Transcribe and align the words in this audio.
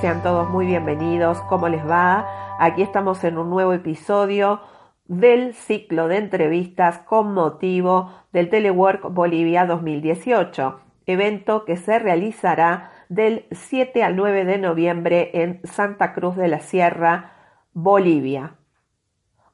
Sean 0.00 0.22
todos 0.22 0.48
muy 0.48 0.66
bienvenidos. 0.66 1.40
¿Cómo 1.42 1.68
les 1.68 1.84
va? 1.88 2.56
Aquí 2.58 2.82
estamos 2.82 3.22
en 3.24 3.36
un 3.36 3.50
nuevo 3.50 3.72
episodio 3.72 4.60
del 5.06 5.54
ciclo 5.54 6.08
de 6.08 6.18
entrevistas 6.18 6.98
con 7.00 7.34
motivo 7.34 8.12
del 8.32 8.48
Telework 8.48 9.12
Bolivia 9.12 9.66
2018, 9.66 10.80
evento 11.06 11.64
que 11.64 11.76
se 11.76 11.98
realizará 11.98 12.90
del 13.08 13.46
7 13.50 14.02
al 14.02 14.16
9 14.16 14.44
de 14.44 14.58
noviembre 14.58 15.30
en 15.34 15.60
Santa 15.64 16.14
Cruz 16.14 16.36
de 16.36 16.48
la 16.48 16.60
Sierra, 16.60 17.32
Bolivia. 17.72 18.54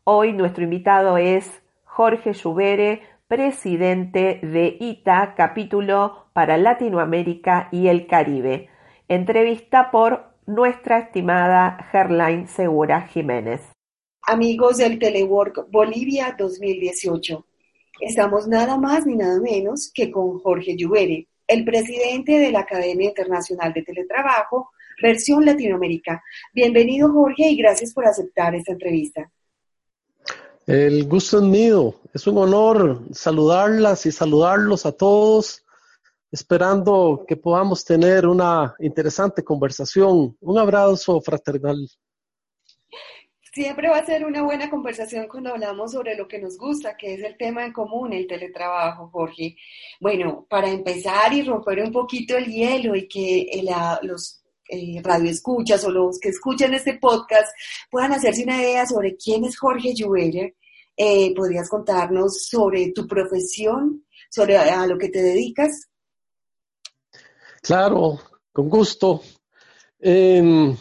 Hoy 0.05 0.33
nuestro 0.33 0.65
invitado 0.65 1.17
es 1.17 1.63
Jorge 1.85 2.33
Lluvere, 2.33 3.03
presidente 3.27 4.41
de 4.43 4.77
ITA, 4.79 5.35
capítulo 5.37 6.27
para 6.33 6.57
Latinoamérica 6.57 7.69
y 7.73 7.89
el 7.89 8.07
Caribe 8.07 8.69
entrevista 9.09 9.91
por 9.91 10.35
nuestra 10.47 10.99
estimada 10.99 11.89
Gerlain 11.91 12.47
Segura 12.47 13.09
Jiménez. 13.09 13.63
Amigos 14.23 14.77
del 14.77 14.99
Telework 14.99 15.71
Bolivia 15.71 16.37
2018, 16.39 17.47
estamos 18.03 18.47
nada 18.47 18.77
más 18.77 19.07
ni 19.07 19.17
nada 19.17 19.41
menos 19.41 19.91
que 19.95 20.11
con 20.11 20.39
Jorge 20.41 20.77
Lluvere, 20.77 21.27
el 21.47 21.65
presidente 21.65 22.33
de 22.39 22.53
la 22.53 22.61
Academia 22.61 23.09
Internacional 23.09 23.73
de 23.73 23.83
Teletrabajo, 23.83 24.71
versión 25.03 25.47
Latinoamérica. 25.47 26.23
Bienvenido 26.53 27.11
Jorge 27.11 27.49
y 27.49 27.57
gracias 27.57 27.95
por 27.95 28.07
aceptar 28.07 28.55
esta 28.55 28.73
entrevista. 28.73 29.31
El 30.67 31.09
gusto 31.09 31.39
es 31.39 31.45
mío, 31.45 31.95
es 32.13 32.27
un 32.27 32.37
honor 32.37 33.01
saludarlas 33.13 34.05
y 34.05 34.13
saludarlos 34.13 34.85
a 34.85 34.93
todos 34.93 35.65
esperando 36.31 37.25
que 37.27 37.37
podamos 37.37 37.85
tener 37.85 38.27
una 38.27 38.75
interesante 38.81 39.43
conversación. 39.43 40.37
Un 40.41 40.59
abrazo 40.59 41.21
fraternal. 41.21 41.89
Siempre 43.53 43.89
va 43.89 43.97
a 43.97 44.07
ser 44.07 44.25
una 44.25 44.43
buena 44.43 44.71
conversación 44.71 45.27
cuando 45.27 45.51
hablamos 45.51 45.93
sobre 45.93 46.15
lo 46.15 46.29
que 46.29 46.39
nos 46.39 46.59
gusta, 46.59 46.97
que 46.97 47.15
es 47.15 47.25
el 47.25 47.37
tema 47.37 47.65
en 47.65 47.73
común, 47.73 48.13
el 48.13 48.27
teletrabajo, 48.27 49.09
Jorge. 49.09 49.57
Bueno, 50.01 50.47
para 50.49 50.71
empezar 50.71 51.33
y 51.33 51.43
romper 51.43 51.83
un 51.83 51.91
poquito 51.91 52.37
el 52.37 52.47
hielo 52.47 52.95
y 52.95 53.09
que 53.09 53.51
los 54.03 54.45
eh, 54.69 55.01
radioescuchas 55.03 55.83
o 55.85 55.91
los 55.91 56.21
que 56.21 56.29
escuchan 56.29 56.75
este 56.75 56.99
podcast 56.99 57.49
puedan 57.91 58.13
hacerse 58.13 58.45
una 58.45 58.63
idea 58.63 58.87
sobre 58.87 59.17
quién 59.17 59.45
es 59.45 59.59
Jorge 59.59 59.95
Juveller, 59.99 60.55
eh, 60.95 61.35
¿podrías 61.35 61.71
contarnos 61.71 62.45
sobre 62.47 62.93
tu 62.93 63.07
profesión, 63.07 64.05
sobre 64.31 64.59
a 64.59 64.87
lo 64.87 64.99
que 64.99 65.09
te 65.09 65.23
dedicas? 65.23 65.89
Claro, 67.63 68.19
con 68.53 68.69
gusto. 68.69 69.23
Em, 69.99 70.77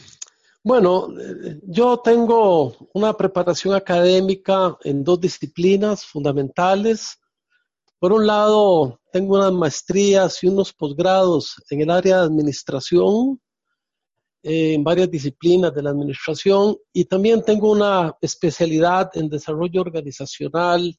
bueno, 0.64 1.08
yo 1.64 1.98
tengo 1.98 2.76
una 2.94 3.14
preparación 3.16 3.74
académica 3.74 4.78
en 4.84 5.04
dos 5.04 5.20
disciplinas 5.20 6.06
fundamentales. 6.06 7.18
Por 8.00 8.14
un 8.14 8.28
lado, 8.28 9.00
tengo 9.12 9.36
unas 9.38 9.54
maestrías 9.54 10.44
y 10.44 10.48
unos 10.48 10.74
posgrados 10.74 11.56
en 11.70 11.82
el 11.82 11.90
área 11.90 12.18
de 12.20 12.26
administración, 12.26 13.42
en 14.44 14.84
varias 14.84 15.10
disciplinas 15.10 15.74
de 15.74 15.82
la 15.82 15.90
administración, 15.90 16.78
y 16.94 17.06
también 17.06 17.44
tengo 17.44 17.72
una 17.72 18.16
especialidad 18.22 19.10
en 19.16 19.30
desarrollo 19.30 19.82
organizacional 19.82 20.96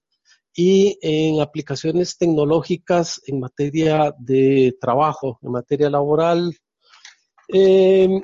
y 0.60 0.98
en 1.02 1.40
aplicaciones 1.40 2.18
tecnológicas 2.18 3.22
en 3.28 3.38
materia 3.38 4.12
de 4.18 4.76
trabajo, 4.80 5.38
en 5.40 5.52
materia 5.52 5.88
laboral. 5.88 6.52
Em, 7.46 8.20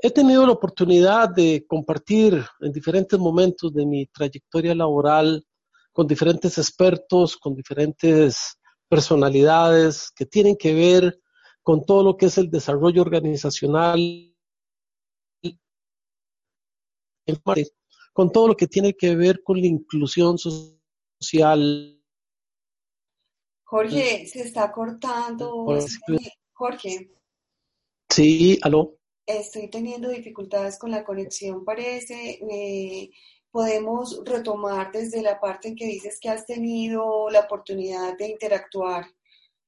he 0.00 0.10
tenido 0.10 0.46
la 0.46 0.52
oportunidad 0.52 1.28
de 1.28 1.66
compartir 1.68 2.42
en 2.60 2.72
diferentes 2.72 3.18
momentos 3.18 3.74
de 3.74 3.84
mi 3.84 4.06
trayectoria 4.06 4.74
laboral 4.74 5.44
con 5.92 6.06
diferentes 6.06 6.56
expertos, 6.56 7.36
con 7.36 7.54
diferentes 7.54 8.58
personalidades 8.88 10.10
que 10.16 10.24
tienen 10.24 10.56
que 10.56 10.72
ver 10.72 11.20
con 11.62 11.84
todo 11.84 12.02
lo 12.02 12.16
que 12.16 12.26
es 12.26 12.38
el 12.38 12.48
desarrollo 12.48 13.02
organizacional, 13.02 14.34
con 18.14 18.32
todo 18.32 18.48
lo 18.48 18.56
que 18.56 18.66
tiene 18.66 18.94
que 18.94 19.14
ver 19.14 19.42
con 19.42 19.60
la 19.60 19.66
inclusión 19.66 20.38
social 20.38 20.77
social. 21.20 22.00
Jorge, 23.64 24.26
se 24.26 24.40
está 24.42 24.72
cortando. 24.72 25.66
Jorge. 26.54 27.10
Sí, 28.08 28.58
aló. 28.62 28.96
Estoy 29.26 29.68
teniendo 29.68 30.08
dificultades 30.08 30.78
con 30.78 30.90
la 30.90 31.04
conexión, 31.04 31.64
parece. 31.64 32.40
podemos 33.50 34.22
retomar 34.24 34.90
desde 34.90 35.20
la 35.20 35.38
parte 35.38 35.68
en 35.68 35.76
que 35.76 35.86
dices 35.86 36.18
que 36.20 36.30
has 36.30 36.46
tenido 36.46 37.28
la 37.28 37.40
oportunidad 37.40 38.16
de 38.16 38.28
interactuar 38.28 39.06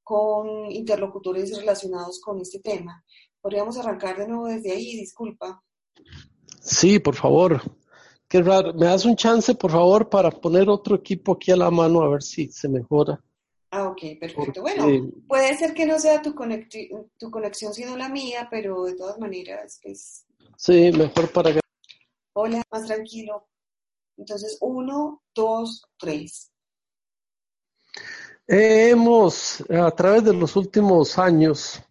con 0.03 0.71
interlocutores 0.71 1.57
relacionados 1.57 2.21
con 2.21 2.41
este 2.41 2.59
tema. 2.61 3.05
Podríamos 3.41 3.77
arrancar 3.79 4.19
de 4.19 4.29
nuevo 4.29 4.47
desde 4.47 4.73
ahí, 4.73 4.97
disculpa. 4.97 5.63
Sí, 6.61 6.99
por 6.99 7.15
favor. 7.15 7.61
Qué 8.31 8.41
raro. 8.43 8.73
¿Me 8.75 8.87
das 8.87 9.05
un 9.05 9.17
chance, 9.17 9.57
por 9.57 9.73
favor, 9.73 10.09
para 10.09 10.31
poner 10.31 10.69
otro 10.69 10.95
equipo 10.95 11.33
aquí 11.33 11.51
a 11.51 11.57
la 11.57 11.69
mano 11.69 12.01
a 12.01 12.09
ver 12.11 12.23
si 12.23 12.47
se 12.53 12.69
mejora? 12.69 13.21
Ah, 13.73 13.89
ok, 13.89 14.01
perfecto. 14.21 14.63
bueno, 14.63 15.11
puede 15.27 15.57
ser 15.57 15.75
que 15.75 15.85
no 15.85 15.99
sea 15.99 16.23
tu, 16.23 16.33
tu 17.19 17.31
conexión 17.33 17.75
sino 17.75 17.97
la 17.97 18.09
mía, 18.09 18.47
pero 18.49 18.85
de 18.85 18.95
todas 18.95 19.19
maneras, 19.19 19.81
pues... 19.83 20.27
Sí, 20.57 20.93
mejor 20.93 21.33
para 21.33 21.55
que... 21.55 21.61
Hola, 22.35 22.63
más 22.71 22.87
tranquilo. 22.87 23.49
Entonces, 24.17 24.59
uno, 24.61 25.25
dos, 25.35 25.83
tres. 25.99 26.53
hemos, 28.47 29.65
a 29.69 29.91
través 29.91 30.23
de 30.23 30.35
los 30.35 30.55
últimos 30.55 31.19
años, 31.19 31.83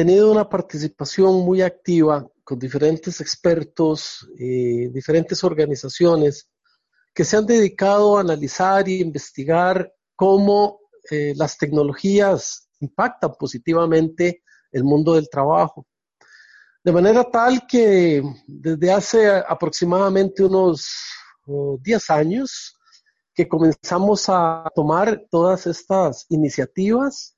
tenido 0.00 0.32
una 0.32 0.48
participación 0.48 1.44
muy 1.44 1.60
activa 1.60 2.26
con 2.42 2.58
diferentes 2.58 3.20
expertos, 3.20 4.26
y 4.38 4.88
diferentes 4.88 5.44
organizaciones 5.44 6.48
que 7.12 7.22
se 7.22 7.36
han 7.36 7.44
dedicado 7.44 8.16
a 8.16 8.22
analizar 8.22 8.88
y 8.88 9.02
investigar 9.02 9.92
cómo 10.16 10.80
eh, 11.10 11.34
las 11.36 11.58
tecnologías 11.58 12.66
impactan 12.80 13.34
positivamente 13.38 14.42
el 14.72 14.84
mundo 14.84 15.16
del 15.16 15.28
trabajo. 15.28 15.86
De 16.82 16.92
manera 16.92 17.22
tal 17.30 17.66
que 17.66 18.22
desde 18.46 18.90
hace 18.90 19.28
aproximadamente 19.28 20.42
unos 20.42 20.88
10 21.44 22.08
años 22.08 22.74
que 23.34 23.46
comenzamos 23.46 24.30
a 24.30 24.64
tomar 24.74 25.26
todas 25.30 25.66
estas 25.66 26.24
iniciativas 26.30 27.36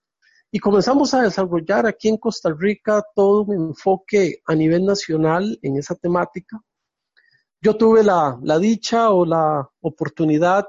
y 0.55 0.59
comenzamos 0.59 1.15
a 1.15 1.23
desarrollar 1.23 1.87
aquí 1.87 2.09
en 2.11 2.19
Costa 2.19 2.55
Rica 2.55 3.03
todo 3.15 3.45
un 3.45 3.71
enfoque 3.71 4.43
a 4.45 4.55
nivel 4.55 4.85
nacional 4.85 5.59
en 5.63 5.79
esa 5.79 5.95
temática. 5.95 6.61
Yo 7.63 7.75
tuve 7.75 8.05
la, 8.05 8.39
dicha 8.61 9.11
o 9.11 9.25
la 9.25 9.67
oportunidad 9.81 10.69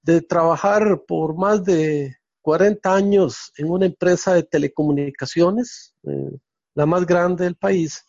de 0.00 0.22
trabajar 0.22 1.02
por 1.06 1.36
más 1.36 1.62
de 1.62 2.16
40 2.40 2.94
años 2.94 3.52
en 3.58 3.70
una 3.70 3.84
empresa 3.84 4.32
de 4.32 4.44
telecomunicaciones, 4.44 5.94
eh, 6.04 6.38
la 6.74 6.86
más 6.86 7.04
grande 7.04 7.44
del 7.44 7.56
país. 7.56 8.02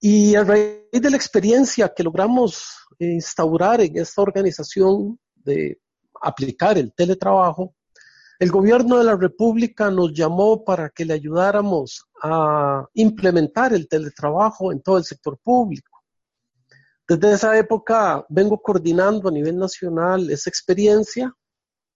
Y 0.00 0.34
a 0.36 0.44
raíz 0.44 0.90
de 0.90 1.10
la 1.10 1.16
experiencia 1.18 1.92
que 1.94 2.02
logramos 2.02 2.64
instaurar 2.98 3.82
en 3.82 3.98
esta 3.98 4.22
organización 4.22 5.20
de 5.34 5.78
aplicar 6.22 6.78
el 6.78 6.94
teletrabajo, 6.94 7.74
el 8.40 8.50
gobierno 8.50 8.98
de 8.98 9.04
la 9.04 9.16
República 9.16 9.90
nos 9.90 10.12
llamó 10.12 10.64
para 10.64 10.90
que 10.90 11.04
le 11.04 11.14
ayudáramos 11.14 12.04
a 12.22 12.84
implementar 12.94 13.72
el 13.72 13.88
teletrabajo 13.88 14.72
en 14.72 14.82
todo 14.82 14.98
el 14.98 15.04
sector 15.04 15.38
público. 15.38 16.02
Desde 17.06 17.34
esa 17.34 17.58
época 17.58 18.24
vengo 18.28 18.60
coordinando 18.60 19.28
a 19.28 19.32
nivel 19.32 19.58
nacional 19.58 20.30
esa 20.30 20.50
experiencia. 20.50 21.32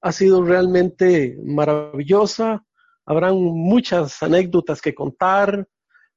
Ha 0.00 0.12
sido 0.12 0.44
realmente 0.44 1.36
maravillosa. 1.42 2.62
Habrán 3.04 3.36
muchas 3.36 4.22
anécdotas 4.22 4.80
que 4.80 4.94
contar, 4.94 5.66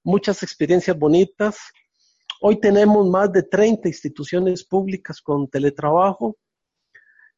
muchas 0.04 0.44
experiencias 0.44 0.98
bonitas. 0.98 1.58
Hoy 2.42 2.60
tenemos 2.60 3.10
más 3.10 3.32
de 3.32 3.44
30 3.44 3.88
instituciones 3.88 4.64
públicas 4.66 5.22
con 5.22 5.48
teletrabajo. 5.48 6.38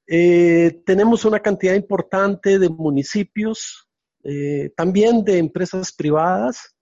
Eh, 0.07 0.81
tenemos 0.85 1.23
una 1.23 1.39
cantidad 1.39 1.75
importante 1.75 2.59
de 2.59 2.69
municipios, 2.69 3.87
eh, 4.23 4.71
también 4.75 5.23
de 5.23 5.37
empresas 5.37 5.93
privadas, 5.93 6.75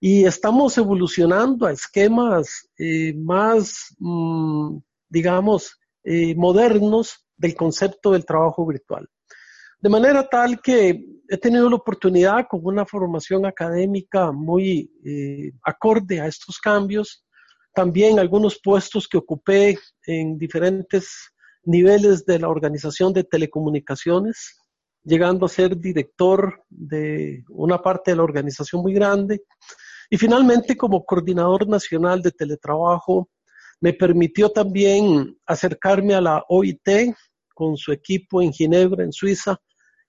y 0.00 0.24
estamos 0.24 0.76
evolucionando 0.78 1.66
a 1.66 1.72
esquemas 1.72 2.68
eh, 2.78 3.14
más, 3.14 3.94
mm, 3.98 4.78
digamos, 5.08 5.78
modernos 6.34 7.24
del 7.36 7.54
concepto 7.54 8.10
del 8.10 8.24
trabajo 8.24 8.66
virtual. 8.66 9.08
De 9.80 9.88
manera 9.88 10.28
tal 10.28 10.60
que 10.60 11.00
he 11.28 11.38
tenido 11.38 11.70
la 11.70 11.76
oportunidad 11.76 12.48
con 12.50 12.60
una 12.64 12.84
formación 12.84 13.46
académica 13.46 14.32
muy 14.32 14.90
acorde 15.62 16.20
a 16.20 16.26
estos 16.26 16.58
cambios, 16.58 17.24
también 17.72 18.18
algunos 18.18 18.60
puestos 18.60 19.06
que 19.06 19.18
ocupé 19.18 19.78
en 20.06 20.36
diferentes 20.36 21.31
niveles 21.64 22.24
de 22.26 22.38
la 22.38 22.48
Organización 22.48 23.12
de 23.12 23.24
Telecomunicaciones, 23.24 24.58
llegando 25.04 25.46
a 25.46 25.48
ser 25.48 25.76
director 25.76 26.64
de 26.68 27.44
una 27.48 27.80
parte 27.80 28.12
de 28.12 28.16
la 28.16 28.22
organización 28.22 28.82
muy 28.82 28.94
grande. 28.94 29.42
Y 30.10 30.16
finalmente, 30.16 30.76
como 30.76 31.04
coordinador 31.04 31.68
nacional 31.68 32.22
de 32.22 32.32
teletrabajo, 32.32 33.28
me 33.80 33.92
permitió 33.92 34.50
también 34.50 35.36
acercarme 35.46 36.14
a 36.14 36.20
la 36.20 36.44
OIT 36.48 37.14
con 37.54 37.76
su 37.76 37.92
equipo 37.92 38.40
en 38.40 38.52
Ginebra, 38.52 39.04
en 39.04 39.12
Suiza, 39.12 39.60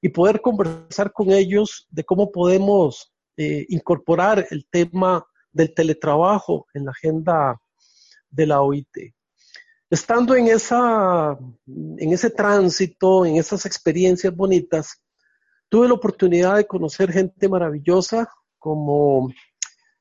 y 0.01 0.09
poder 0.09 0.41
conversar 0.41 1.11
con 1.13 1.31
ellos 1.31 1.87
de 1.89 2.03
cómo 2.03 2.31
podemos 2.31 3.13
eh, 3.37 3.65
incorporar 3.69 4.45
el 4.51 4.67
tema 4.69 5.25
del 5.51 5.73
teletrabajo 5.73 6.67
en 6.73 6.85
la 6.85 6.91
agenda 6.91 7.57
de 8.29 8.45
la 8.45 8.61
OIT. 8.61 9.13
Estando 9.93 10.35
en, 10.35 10.47
esa, 10.47 11.37
en 11.67 12.13
ese 12.13 12.31
tránsito, 12.31 13.27
en 13.27 13.35
esas 13.35 13.67
experiencias 13.67 14.35
bonitas, 14.35 14.99
tuve 15.69 15.87
la 15.87 15.93
oportunidad 15.93 16.55
de 16.55 16.65
conocer 16.65 17.11
gente 17.11 17.47
maravillosa 17.47 18.27
como 18.57 19.31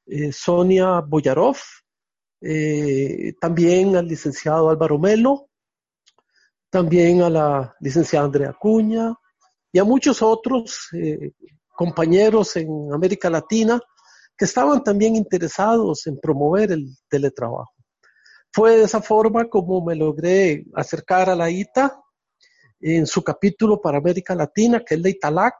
eh, 0.07 0.33
Sonia 0.33 1.01
Boyarov, 1.01 1.59
eh, 2.41 3.35
también 3.39 3.95
al 3.95 4.09
licenciado 4.09 4.71
Álvaro 4.71 4.99
Melo, 4.99 5.51
también 6.71 7.21
a 7.21 7.29
la 7.29 7.77
licenciada 7.81 8.25
Andrea 8.25 8.57
Cuña 8.59 9.15
y 9.71 9.79
a 9.79 9.85
muchos 9.85 10.23
otros 10.23 10.89
eh, 10.95 11.33
compañeros 11.69 12.57
en 12.57 12.95
América 12.95 13.29
Latina 13.29 13.79
que 14.39 14.47
estaban 14.47 14.83
también 14.83 15.17
interesados 15.17 16.07
en 16.07 16.19
promover 16.19 16.73
el 16.73 16.97
teletrabajo. 17.11 17.82
Fue 18.53 18.77
de 18.77 18.85
esa 18.85 19.01
forma 19.01 19.49
como 19.49 19.83
me 19.83 19.97
logré 19.97 20.65
acercar 20.75 21.31
a 21.31 21.35
la 21.35 21.51
ITA 21.51 21.99
en 22.81 23.07
su 23.07 23.23
capítulo 23.23 23.81
para 23.81 23.99
América 23.99 24.35
Latina, 24.35 24.83
que 24.85 24.97
es 24.97 25.01
la 25.01 25.09
ITALAC. 25.09 25.55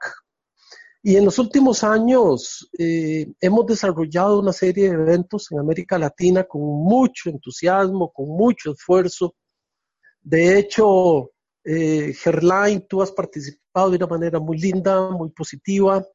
Y 1.01 1.15
en 1.17 1.25
los 1.25 1.39
últimos 1.39 1.83
años 1.83 2.69
eh, 2.77 3.27
hemos 3.41 3.65
desarrollado 3.65 4.39
una 4.39 4.53
serie 4.53 4.89
de 4.89 4.93
eventos 4.93 5.51
en 5.51 5.59
América 5.59 5.97
Latina 5.97 6.43
con 6.43 6.61
mucho 6.61 7.29
entusiasmo, 7.29 8.11
con 8.11 8.27
mucho 8.29 8.71
esfuerzo. 8.71 9.35
De 10.21 10.57
hecho, 10.59 11.31
eh, 11.63 12.13
Gerlain, 12.13 12.85
tú 12.87 13.01
has 13.01 13.11
participado 13.11 13.89
de 13.89 13.97
una 13.97 14.07
manera 14.07 14.39
muy 14.39 14.57
linda, 14.57 15.09
muy 15.09 15.31
positiva. 15.31 16.05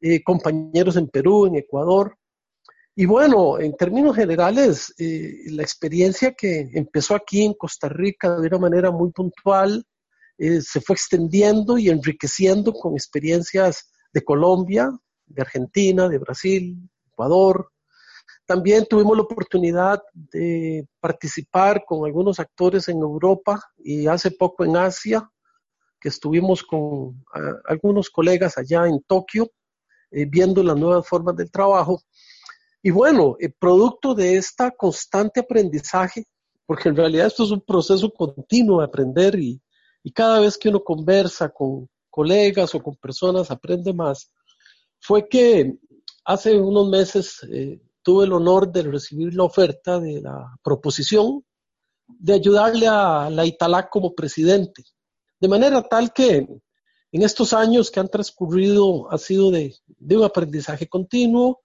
Eh, 0.00 0.22
compañeros 0.24 0.96
en 0.96 1.08
Perú, 1.08 1.46
en 1.46 1.56
Ecuador. 1.56 2.16
Y 2.94 3.06
bueno, 3.06 3.58
en 3.58 3.74
términos 3.74 4.14
generales, 4.14 4.92
eh, 4.98 5.44
la 5.46 5.62
experiencia 5.62 6.34
que 6.34 6.70
empezó 6.74 7.14
aquí 7.14 7.42
en 7.42 7.54
Costa 7.54 7.88
Rica 7.88 8.38
de 8.38 8.48
una 8.48 8.58
manera 8.58 8.90
muy 8.90 9.10
puntual 9.12 9.82
eh, 10.36 10.60
se 10.60 10.80
fue 10.82 10.94
extendiendo 10.94 11.78
y 11.78 11.88
enriqueciendo 11.88 12.72
con 12.74 12.92
experiencias 12.92 13.90
de 14.12 14.22
Colombia, 14.22 14.90
de 15.24 15.40
Argentina, 15.40 16.08
de 16.08 16.18
Brasil, 16.18 16.90
Ecuador. 17.06 17.70
También 18.44 18.84
tuvimos 18.84 19.16
la 19.16 19.22
oportunidad 19.22 20.02
de 20.12 20.86
participar 21.00 21.84
con 21.86 22.04
algunos 22.04 22.40
actores 22.40 22.88
en 22.88 22.98
Europa 22.98 23.62
y 23.78 24.06
hace 24.06 24.32
poco 24.32 24.64
en 24.64 24.76
Asia, 24.76 25.30
que 25.98 26.08
estuvimos 26.08 26.62
con 26.62 27.24
algunos 27.66 28.10
colegas 28.10 28.58
allá 28.58 28.86
en 28.86 29.00
Tokio, 29.06 29.50
eh, 30.10 30.26
viendo 30.28 30.62
las 30.62 30.76
nuevas 30.76 31.06
formas 31.06 31.36
del 31.36 31.50
trabajo. 31.50 32.02
Y 32.82 32.90
bueno, 32.90 33.36
el 33.38 33.52
producto 33.52 34.12
de 34.14 34.36
esta 34.36 34.72
constante 34.72 35.40
aprendizaje, 35.40 36.26
porque 36.66 36.88
en 36.88 36.96
realidad 36.96 37.28
esto 37.28 37.44
es 37.44 37.52
un 37.52 37.60
proceso 37.60 38.10
continuo 38.10 38.80
de 38.80 38.86
aprender 38.86 39.38
y, 39.38 39.60
cada 40.12 40.40
vez 40.40 40.58
que 40.58 40.68
uno 40.68 40.82
conversa 40.82 41.48
con 41.48 41.88
colegas 42.10 42.74
o 42.74 42.82
con 42.82 42.96
personas 42.96 43.52
aprende 43.52 43.94
más, 43.94 44.32
fue 44.98 45.28
que 45.28 45.76
hace 46.24 46.58
unos 46.58 46.88
meses 46.88 47.40
eh, 47.48 47.80
tuve 48.02 48.24
el 48.24 48.32
honor 48.32 48.72
de 48.72 48.82
recibir 48.82 49.32
la 49.32 49.44
oferta 49.44 50.00
de 50.00 50.20
la 50.20 50.56
proposición 50.62 51.44
de 52.08 52.32
ayudarle 52.32 52.88
a 52.88 53.30
la 53.30 53.46
Italac 53.46 53.90
como 53.90 54.12
presidente. 54.12 54.82
De 55.40 55.46
manera 55.46 55.82
tal 55.82 56.12
que 56.12 56.48
en 57.12 57.22
estos 57.22 57.52
años 57.52 57.92
que 57.92 58.00
han 58.00 58.08
transcurrido 58.08 59.08
ha 59.08 59.18
sido 59.18 59.52
de, 59.52 59.72
de 59.86 60.16
un 60.16 60.24
aprendizaje 60.24 60.88
continuo, 60.88 61.62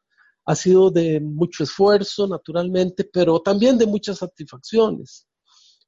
ha 0.48 0.56
sido 0.56 0.90
de 0.90 1.20
mucho 1.20 1.66
esfuerzo, 1.66 2.26
naturalmente, 2.26 3.04
pero 3.04 3.42
también 3.42 3.78
de 3.78 3.86
muchas 3.86 4.20
satisfacciones. 4.20 5.28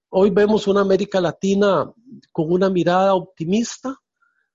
Hoy 0.10 0.32
vemos 0.32 0.68
una 0.68 0.82
América 0.82 1.22
Latina 1.22 1.90
con 2.34 2.52
una 2.52 2.70
mirada 2.70 3.16
optimista 3.16 3.98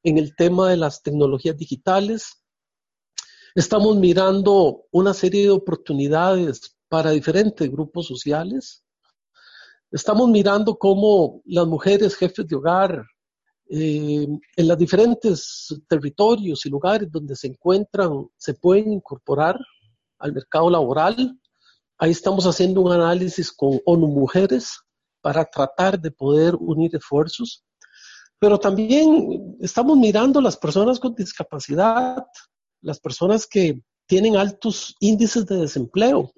en 0.02 0.18
el 0.18 0.36
tema 0.36 0.68
de 0.68 0.76
las 0.76 1.02
tecnologías 1.02 1.56
digitales. 1.56 2.44
Estamos 3.54 3.96
mirando 3.96 4.84
una 4.90 5.14
serie 5.14 5.44
de 5.44 5.50
oportunidades 5.50 6.76
para 6.90 7.12
diferentes 7.12 7.70
grupos 7.72 8.06
sociales. 8.06 8.84
Estamos 9.90 10.28
mirando 10.28 10.76
cómo 10.76 11.40
las 11.46 11.66
mujeres 11.66 12.14
jefes 12.14 12.46
de 12.46 12.56
hogar 12.56 13.06
eh, 13.70 14.28
en 14.56 14.68
los 14.68 14.76
diferentes 14.76 15.74
territorios 15.88 16.66
y 16.66 16.68
lugares 16.68 17.10
donde 17.10 17.34
se 17.34 17.46
encuentran 17.46 18.28
se 18.36 18.52
pueden 18.52 18.92
incorporar 18.92 19.58
al 20.18 20.32
mercado 20.32 20.70
laboral. 20.70 21.38
Ahí 21.98 22.10
estamos 22.10 22.46
haciendo 22.46 22.80
un 22.80 22.92
análisis 22.92 23.52
con 23.52 23.80
ONU 23.84 24.08
Mujeres 24.08 24.80
para 25.20 25.44
tratar 25.44 26.00
de 26.00 26.10
poder 26.10 26.54
unir 26.54 26.94
esfuerzos. 26.94 27.64
Pero 28.38 28.58
también 28.58 29.56
estamos 29.60 29.96
mirando 29.96 30.40
las 30.40 30.56
personas 30.56 30.98
con 31.00 31.14
discapacidad, 31.14 32.24
las 32.82 33.00
personas 33.00 33.46
que 33.46 33.82
tienen 34.06 34.36
altos 34.36 34.94
índices 35.00 35.46
de 35.46 35.56
desempleo. 35.56 36.32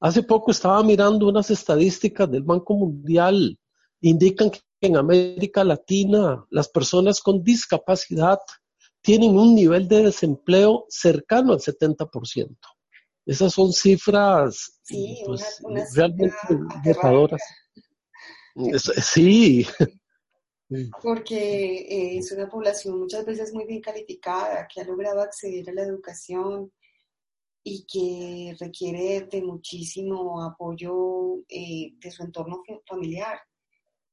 Hace 0.00 0.22
poco 0.22 0.50
estaba 0.50 0.82
mirando 0.82 1.28
unas 1.28 1.50
estadísticas 1.50 2.30
del 2.30 2.42
Banco 2.42 2.74
Mundial, 2.74 3.58
indican 4.00 4.50
que 4.50 4.60
en 4.80 4.96
América 4.96 5.64
Latina 5.64 6.46
las 6.50 6.68
personas 6.68 7.20
con 7.20 7.42
discapacidad 7.42 8.38
tienen 9.06 9.38
un 9.38 9.54
nivel 9.54 9.86
de 9.86 10.02
desempleo 10.02 10.84
cercano 10.88 11.52
al 11.52 11.60
70%. 11.60 12.58
Esas 13.24 13.52
son 13.52 13.72
cifras 13.72 14.80
pues, 15.24 15.62
realmente 15.94 16.34
dejadoras. 16.82 17.40
Sí. 19.00 19.64
Porque 21.00 21.36
eh, 21.36 22.18
es 22.18 22.32
una 22.32 22.48
población 22.48 22.98
muchas 22.98 23.24
veces 23.24 23.54
muy 23.54 23.64
bien 23.64 23.80
calificada, 23.80 24.66
que 24.66 24.80
ha 24.80 24.84
logrado 24.84 25.20
acceder 25.20 25.70
a 25.70 25.72
la 25.72 25.82
educación 25.82 26.72
y 27.62 27.86
que 27.86 28.56
requiere 28.58 29.28
de 29.30 29.40
muchísimo 29.40 30.42
apoyo 30.42 31.44
eh, 31.48 31.92
de 31.96 32.10
su 32.10 32.24
entorno 32.24 32.60
familiar. 32.84 33.38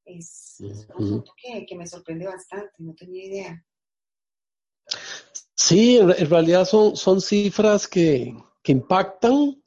Es, 0.06 0.58
un 0.60 0.72
asunto 0.72 1.34
que, 1.36 1.66
que 1.66 1.76
me 1.76 1.88
sorprende 1.88 2.28
bastante, 2.28 2.74
no 2.78 2.94
tenía 2.94 3.26
idea. 3.26 3.66
Sí, 5.56 5.98
en, 5.98 6.30
realidad 6.30 6.66
son, 6.66 6.96
son 6.96 7.22
cifras 7.22 7.88
que, 7.88 8.36
impactan, 8.66 9.62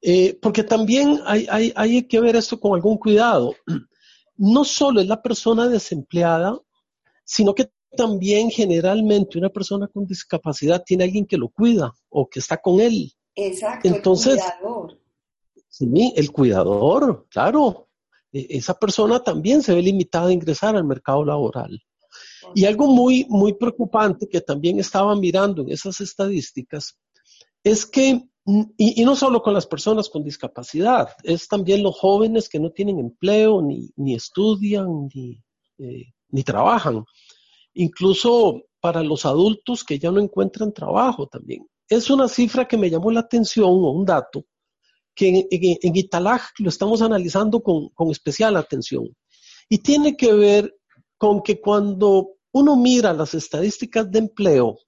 eh, 0.00 0.38
porque 0.40 0.62
también 0.62 1.20
hay, 1.24 1.46
hay, 1.50 1.72
hay, 1.76 2.06
que 2.06 2.20
ver 2.20 2.36
esto 2.36 2.58
con 2.58 2.74
algún 2.74 2.98
cuidado. 2.98 3.54
No 4.38 4.66
solo 4.66 5.00
es 5.00 5.06
la 5.06 5.22
persona 5.22 5.66
desempleada, 5.66 6.60
sino 7.24 7.54
que 7.54 7.70
también 7.96 8.50
generalmente 8.50 9.38
una 9.38 9.48
persona 9.48 9.88
con 9.88 10.06
discapacidad 10.06 10.84
tiene 10.84 11.04
alguien 11.04 11.26
que 11.26 11.38
lo 11.38 11.48
cuida 11.48 11.92
o 12.10 12.28
que 12.28 12.40
está 12.40 12.58
con 12.58 12.80
él. 12.80 13.12
Exacto, 13.34 13.88
Entonces, 13.88 14.34
el 14.34 14.40
cuidador. 14.60 15.00
Sí, 15.68 16.12
el 16.16 16.30
cuidador, 16.32 17.26
claro. 17.28 17.88
E, 18.32 18.46
esa 18.50 18.74
persona 18.74 19.22
también 19.22 19.62
se 19.62 19.74
ve 19.74 19.82
limitada 19.82 20.28
a 20.28 20.32
ingresar 20.32 20.76
al 20.76 20.84
mercado 20.84 21.24
laboral. 21.24 21.82
Y 22.54 22.64
algo 22.64 22.86
muy, 22.86 23.26
muy 23.28 23.54
preocupante 23.54 24.28
que 24.28 24.40
también 24.40 24.78
estaba 24.78 25.14
mirando 25.16 25.62
en 25.62 25.70
esas 25.70 26.00
estadísticas 26.00 26.98
es 27.62 27.84
que, 27.84 28.22
y, 28.76 29.04
no 29.04 29.16
solo 29.16 29.42
con 29.42 29.52
las 29.52 29.66
personas 29.66 30.08
con 30.08 30.22
discapacidad, 30.22 31.08
es 31.24 31.48
también 31.48 31.82
los 31.82 31.98
jóvenes 31.98 32.48
que 32.48 32.60
no 32.60 32.70
tienen 32.70 32.98
empleo, 32.98 33.60
ni, 33.60 33.90
ni 33.96 34.14
estudian, 34.14 35.08
ni, 35.12 35.42
eh, 35.78 36.12
ni 36.28 36.42
trabajan. 36.44 37.04
Incluso 37.74 38.62
para 38.80 39.02
los 39.02 39.26
adultos 39.26 39.82
que 39.82 39.98
ya 39.98 40.12
no 40.12 40.20
encuentran 40.20 40.72
trabajo 40.72 41.26
también. 41.26 41.66
Es 41.88 42.08
una 42.08 42.28
cifra 42.28 42.66
que 42.68 42.76
me 42.76 42.88
llamó 42.88 43.10
la 43.10 43.20
atención 43.20 43.68
o 43.68 43.90
un 43.90 44.04
dato 44.04 44.44
que 45.14 45.28
en, 45.28 45.46
en, 45.50 46.08
lo 46.58 46.68
estamos 46.68 47.02
analizando 47.02 47.62
con, 47.62 47.88
con 47.88 48.10
especial 48.10 48.56
atención. 48.56 49.08
Y 49.68 49.78
tiene 49.78 50.16
que 50.16 50.32
ver 50.32 50.76
con 51.18 51.42
que 51.42 51.60
cuando 51.60 52.36
uno 52.52 52.76
mira 52.76 53.12
las 53.12 53.34
estadísticas 53.34 54.10
de 54.10 54.18
empleo, 54.18 54.78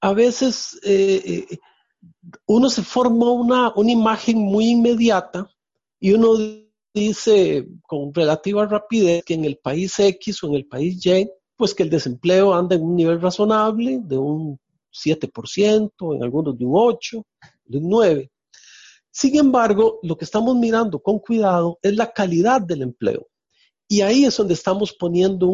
a 0.00 0.12
veces 0.12 0.78
eh, 0.82 1.46
eh, 1.50 1.58
uno 2.46 2.70
se 2.70 2.82
forma 2.82 3.30
una, 3.30 3.72
una, 3.74 3.90
imagen 3.90 4.38
muy 4.38 4.68
inmediata 4.70 5.48
y 5.98 6.12
uno 6.12 6.36
dice 6.94 7.66
con 7.82 8.12
relativa 8.14 8.66
rapidez 8.66 9.24
que 9.24 9.34
en 9.34 9.44
el 9.44 9.58
país 9.58 9.98
X 9.98 10.42
o 10.42 10.48
en 10.48 10.54
el 10.54 10.66
país 10.66 11.04
Y 11.04 11.28
pues 11.56 11.74
que 11.74 11.82
el 11.82 11.90
desempleo 11.90 12.54
anda 12.54 12.76
en 12.76 12.82
un 12.82 12.96
nivel 12.96 13.20
razonable 13.20 13.98
de 14.02 14.18
un 14.18 14.58
7%, 14.92 16.14
en 16.14 16.22
algunos 16.22 16.58
de 16.58 16.64
un 16.64 16.74
8%, 16.74 17.24
de 17.64 17.78
un 17.78 17.90
9%. 17.90 18.30
Sin 19.10 19.38
embargo, 19.38 19.98
lo 20.02 20.16
que 20.16 20.26
estamos 20.26 20.54
mirando 20.56 20.98
con 20.98 21.18
cuidado 21.18 21.78
es 21.80 21.96
la 21.96 22.12
calidad 22.12 22.60
del 22.60 22.82
empleo. 22.82 23.26
Y 23.88 24.00
ahí 24.00 24.24
es 24.24 24.36
donde 24.36 24.54
estamos 24.54 24.92
poniendo 24.92 25.48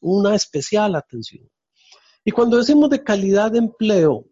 una 0.00 0.34
especial 0.34 0.94
atención. 0.94 1.48
Y 2.24 2.30
cuando 2.30 2.56
decimos 2.56 2.90
de 2.90 3.02
calidad 3.02 3.52
de 3.52 3.58
empleo, 3.58 4.26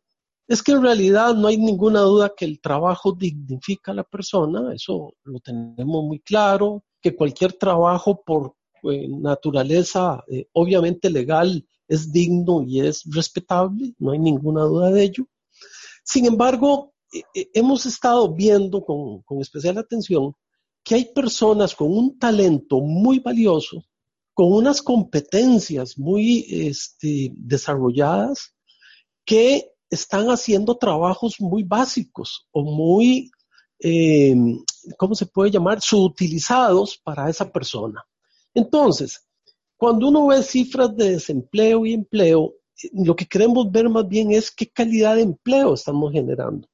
es 0.46 0.62
que 0.62 0.72
en 0.72 0.82
realidad 0.82 1.34
no 1.34 1.48
hay 1.48 1.56
ninguna 1.56 2.00
duda 2.00 2.32
que 2.36 2.44
el 2.44 2.60
trabajo 2.60 3.12
dignifica 3.12 3.92
a 3.92 3.94
la 3.94 4.04
persona, 4.04 4.74
eso 4.74 5.14
lo 5.22 5.38
tenemos 5.38 6.04
muy 6.04 6.20
claro, 6.20 6.82
que 7.00 7.14
cualquier 7.14 7.52
trabajo 7.52 8.22
por 8.24 8.54
eh, 8.82 9.06
naturaleza 9.08 10.24
eh, 10.28 10.46
obviamente 10.52 11.08
legal 11.08 11.64
es 11.86 12.10
digno 12.10 12.62
y 12.66 12.80
es 12.80 13.02
respetable, 13.06 13.94
no 13.98 14.12
hay 14.12 14.18
ninguna 14.18 14.62
duda 14.62 14.90
de 14.90 15.04
ello. 15.04 15.26
Sin 16.02 16.26
embargo, 16.26 16.94
eh, 17.12 17.48
hemos 17.54 17.86
estado 17.86 18.32
viendo 18.34 18.84
con, 18.84 19.22
con 19.22 19.40
especial 19.40 19.78
atención 19.78 20.34
que 20.82 20.94
hay 20.94 21.04
personas 21.06 21.74
con 21.74 21.90
un 21.90 22.18
talento 22.18 22.80
muy 22.80 23.18
valioso, 23.18 23.84
con 24.34 24.52
unas 24.52 24.80
competencias 24.80 25.98
muy 25.98 26.46
este, 26.48 27.32
desarrolladas, 27.34 28.54
que 29.24 29.70
están 29.90 30.28
haciendo 30.28 30.76
trabajos 30.76 31.40
muy 31.40 31.62
básicos 31.62 32.46
o 32.52 32.62
muy, 32.62 33.30
¿cómo 34.96 35.14
se 35.14 35.26
puede 35.26 35.50
llamar?, 35.50 35.80
subutilizados 35.80 36.96
para 36.96 37.28
esa 37.28 37.50
persona. 37.50 38.04
Entonces, 38.54 39.26
cuando 39.76 40.08
uno 40.08 40.26
ve 40.28 40.42
cifras 40.42 40.96
de 40.96 41.12
desempleo 41.12 41.84
y 41.86 41.92
empleo, 41.92 42.54
lo 42.92 43.14
que 43.14 43.26
queremos 43.26 43.70
ver 43.70 43.88
más 43.88 44.08
bien 44.08 44.32
es 44.32 44.50
qué 44.50 44.66
calidad 44.66 45.16
de 45.16 45.22
empleo 45.22 45.74
estamos 45.74 46.12
generando. 46.12 46.68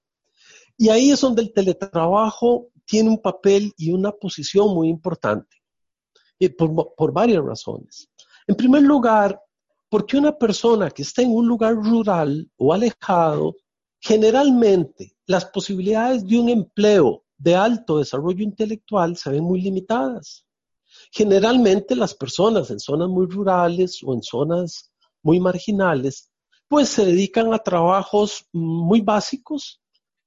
Y 0.79 0.89
ahí 0.89 1.11
es 1.11 1.21
donde 1.21 1.43
el 1.43 1.53
teletrabajo 1.53 2.69
tiene 2.87 3.11
un 3.11 3.21
papel 3.21 3.73
y 3.77 3.91
una 3.93 4.13
posición 4.13 4.75
muy 4.75 4.89
importante, 4.89 5.57
y 6.39 6.49
por, 6.49 6.95
por 6.97 7.13
varias 7.13 7.45
razones. 7.45 8.09
En 8.47 8.55
primer 8.55 8.83
lugar, 8.83 9.41
porque 9.89 10.17
una 10.17 10.37
persona 10.37 10.91
que 10.91 11.03
está 11.03 11.23
en 11.23 11.31
un 11.31 11.47
lugar 11.47 11.75
rural 11.75 12.51
o 12.57 12.73
alejado, 12.73 13.57
generalmente 14.01 15.17
las 15.27 15.45
posibilidades 15.47 16.27
de 16.27 16.39
un 16.39 16.49
empleo 16.49 17.25
de 17.39 17.55
alto 17.55 17.99
desarrollo 17.99 18.43
intelectual 18.43 19.17
se 19.17 19.31
ven 19.31 19.45
muy 19.45 19.61
limitadas. 19.61 20.45
Generalmente 21.11 21.95
las 21.95 22.15
personas 22.15 22.71
en 22.71 22.81
zonas 22.81 23.09
muy 23.09 23.27
rurales 23.27 24.01
o 24.05 24.15
en 24.15 24.23
zonas 24.23 24.91
muy 25.23 25.41
marginales, 25.41 26.31
pues 26.69 26.89
se 26.89 27.05
dedican 27.05 27.53
a 27.53 27.59
trabajos 27.59 28.47
muy 28.53 29.01
básicos, 29.01 29.81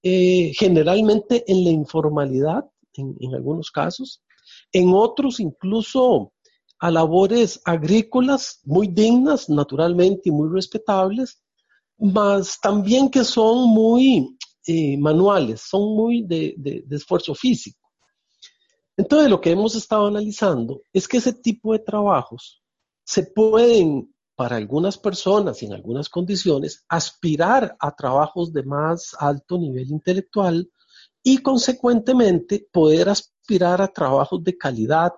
eh, 0.04 0.52
generalmente 0.56 1.44
en 1.52 1.64
la 1.64 1.72
informalidad, 1.72 2.66
en, 2.94 3.34
algunos 3.34 3.72
casos, 3.72 4.22
en 4.72 4.94
otros 4.94 5.40
incluso 5.40 6.34
a 6.80 6.92
labores 6.92 7.62
agrícolas 7.66 8.62
muy 8.64 8.88
dignas, 8.88 9.50
naturalmente, 9.50 10.24
y 10.26 10.32
muy 10.32 10.50
respetables, 10.50 11.42
mas 11.98 12.60
también 12.62 13.10
que 13.10 13.24
son 13.24 13.70
muy 13.70 14.38
eh, 14.66 14.98
manuales, 14.98 15.62
son 15.62 15.96
muy 15.96 16.24
de 16.24 16.86
esfuerzo 16.90 17.36
físico. 17.36 17.80
Entonces, 19.00 19.30
lo 19.30 19.40
que 19.40 19.52
hemos 19.52 19.76
estado 19.76 20.08
analizando 20.08 20.82
es 20.92 21.08
que 21.08 21.18
ese 21.18 21.32
tipo 21.32 21.72
de 21.72 21.80
trabajos 21.80 22.62
se 23.06 23.24
pueden, 23.24 24.14
para 24.40 24.56
algunas 24.56 24.98
personas 24.98 25.62
y 25.62 25.66
en 25.66 25.74
algunas 25.74 26.08
condiciones, 26.08 26.86
aspirar 26.88 27.76
a 27.78 27.94
trabajos 27.94 28.54
de 28.54 28.64
más 28.64 29.14
alto 29.20 29.58
nivel 29.58 29.92
intelectual 29.92 30.72
y, 31.22 31.40
consecuentemente, 31.40 32.66
poder 32.72 33.10
aspirar 33.10 33.82
a 33.82 33.90
trabajos 33.90 34.42
de 34.42 34.58
calidad. 34.58 35.12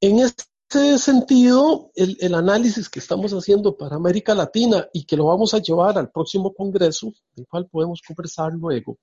En 0.00 0.20
este 0.20 0.98
sentido, 0.98 1.90
el, 1.96 2.16
el 2.20 2.34
análisis 2.36 2.88
que 2.88 3.00
estamos 3.00 3.32
haciendo 3.32 3.76
para 3.76 3.96
América 3.96 4.36
Latina 4.36 4.86
y 4.92 5.04
que 5.04 5.16
lo 5.16 5.24
vamos 5.24 5.52
a 5.52 5.58
llevar 5.58 5.98
al 5.98 6.12
próximo 6.12 6.54
Congreso, 6.54 7.12
del 7.34 7.48
cual 7.48 7.66
podemos 7.66 8.00
conversar 8.06 8.52
luego, 8.52 9.00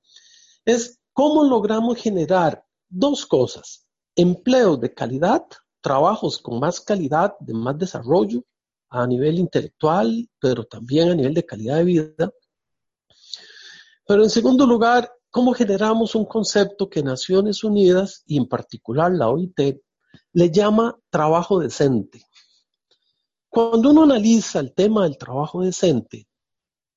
es 0.63 0.97
cómo 1.11 1.43
logramos 1.43 1.97
generar 1.97 2.63
dos 2.87 3.25
cosas, 3.25 3.85
empleo 4.15 4.77
de 4.77 4.93
calidad, 4.93 5.43
trabajos 5.85 6.39
con 6.39 6.59
más 6.59 6.81
calidad, 6.81 7.35
de 7.39 7.53
más 7.53 7.77
desarrollo 7.77 8.43
a 8.89 9.05
nivel 9.05 9.37
intelectual, 9.37 10.27
pero 10.39 10.63
también 10.63 11.09
a 11.09 11.15
nivel 11.15 11.35
de 11.35 11.45
calidad 11.45 11.77
de 11.77 11.83
vida. 11.83 12.31
Pero 14.07 14.23
en 14.23 14.31
segundo 14.31 14.65
lugar, 14.65 15.11
¿cómo 15.29 15.53
generamos 15.53 16.15
un 16.15 16.25
concepto 16.25 16.89
que 16.89 17.03
Naciones 17.03 17.63
Unidas 17.63 18.23
y 18.25 18.37
en 18.37 18.47
particular 18.47 19.11
la 19.11 19.29
OIT 19.29 19.59
le 20.33 20.49
llama 20.49 20.97
trabajo 21.11 21.59
decente? 21.59 22.23
Cuando 23.47 23.91
uno 23.91 24.03
analiza 24.05 24.61
el 24.61 24.73
tema 24.73 25.03
del 25.03 25.19
trabajo 25.19 25.61
decente, 25.61 26.27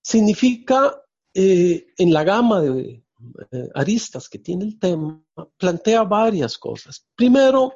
significa 0.01 0.99
eh, 1.35 1.89
en 1.99 2.11
la 2.11 2.25
gama 2.25 2.63
de 2.63 3.05
eh, 3.51 3.69
aristas 3.75 4.31
que 4.31 4.39
tiene 4.39 4.65
el 4.65 4.79
tema, 4.79 5.23
plantea 5.59 6.05
varias 6.05 6.57
cosas. 6.57 7.07
Primero, 7.15 7.75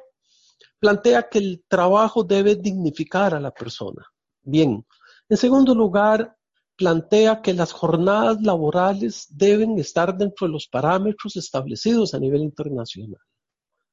plantea 0.83 1.29
que 1.29 1.39
el 1.39 1.63
trabajo 1.65 2.25
debe 2.25 2.57
dignificar 2.57 3.33
a 3.33 3.39
la 3.39 3.51
persona. 3.51 4.05
Bien. 4.41 4.85
En 5.29 5.37
segundo 5.37 5.73
lugar, 5.73 6.35
plantea 6.75 7.41
que 7.41 7.53
las 7.53 7.71
jornadas 7.71 8.41
laborales 8.41 9.27
deben 9.29 9.79
estar 9.79 10.13
dentro 10.17 10.45
de 10.45 10.51
los 10.51 10.67
parámetros 10.67 11.37
establecidos 11.37 12.13
a 12.13 12.19
nivel 12.19 12.41
internacional. 12.41 13.21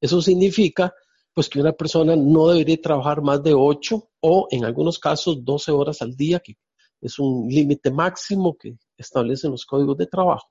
Eso 0.01 0.21
significa 0.21 0.93
pues 1.33 1.49
que 1.49 1.61
una 1.61 1.71
persona 1.71 2.17
no 2.17 2.49
debería 2.49 2.83
trabajar 2.83 3.23
más 3.23 3.41
de 3.41 3.55
8 3.55 4.11
o 4.23 4.49
en 4.51 4.65
algunos 4.65 4.99
casos 4.99 5.45
12 5.45 5.71
horas 5.71 6.03
al 6.03 6.17
día, 6.17 6.41
que 6.41 6.57
es 7.01 7.21
un 7.21 7.47
límite 7.49 7.93
máximo 7.93 8.57
que 8.59 8.77
establecen 8.97 9.53
los 9.53 9.65
códigos 9.65 9.97
de 9.97 10.09
trabajo. 10.09 10.49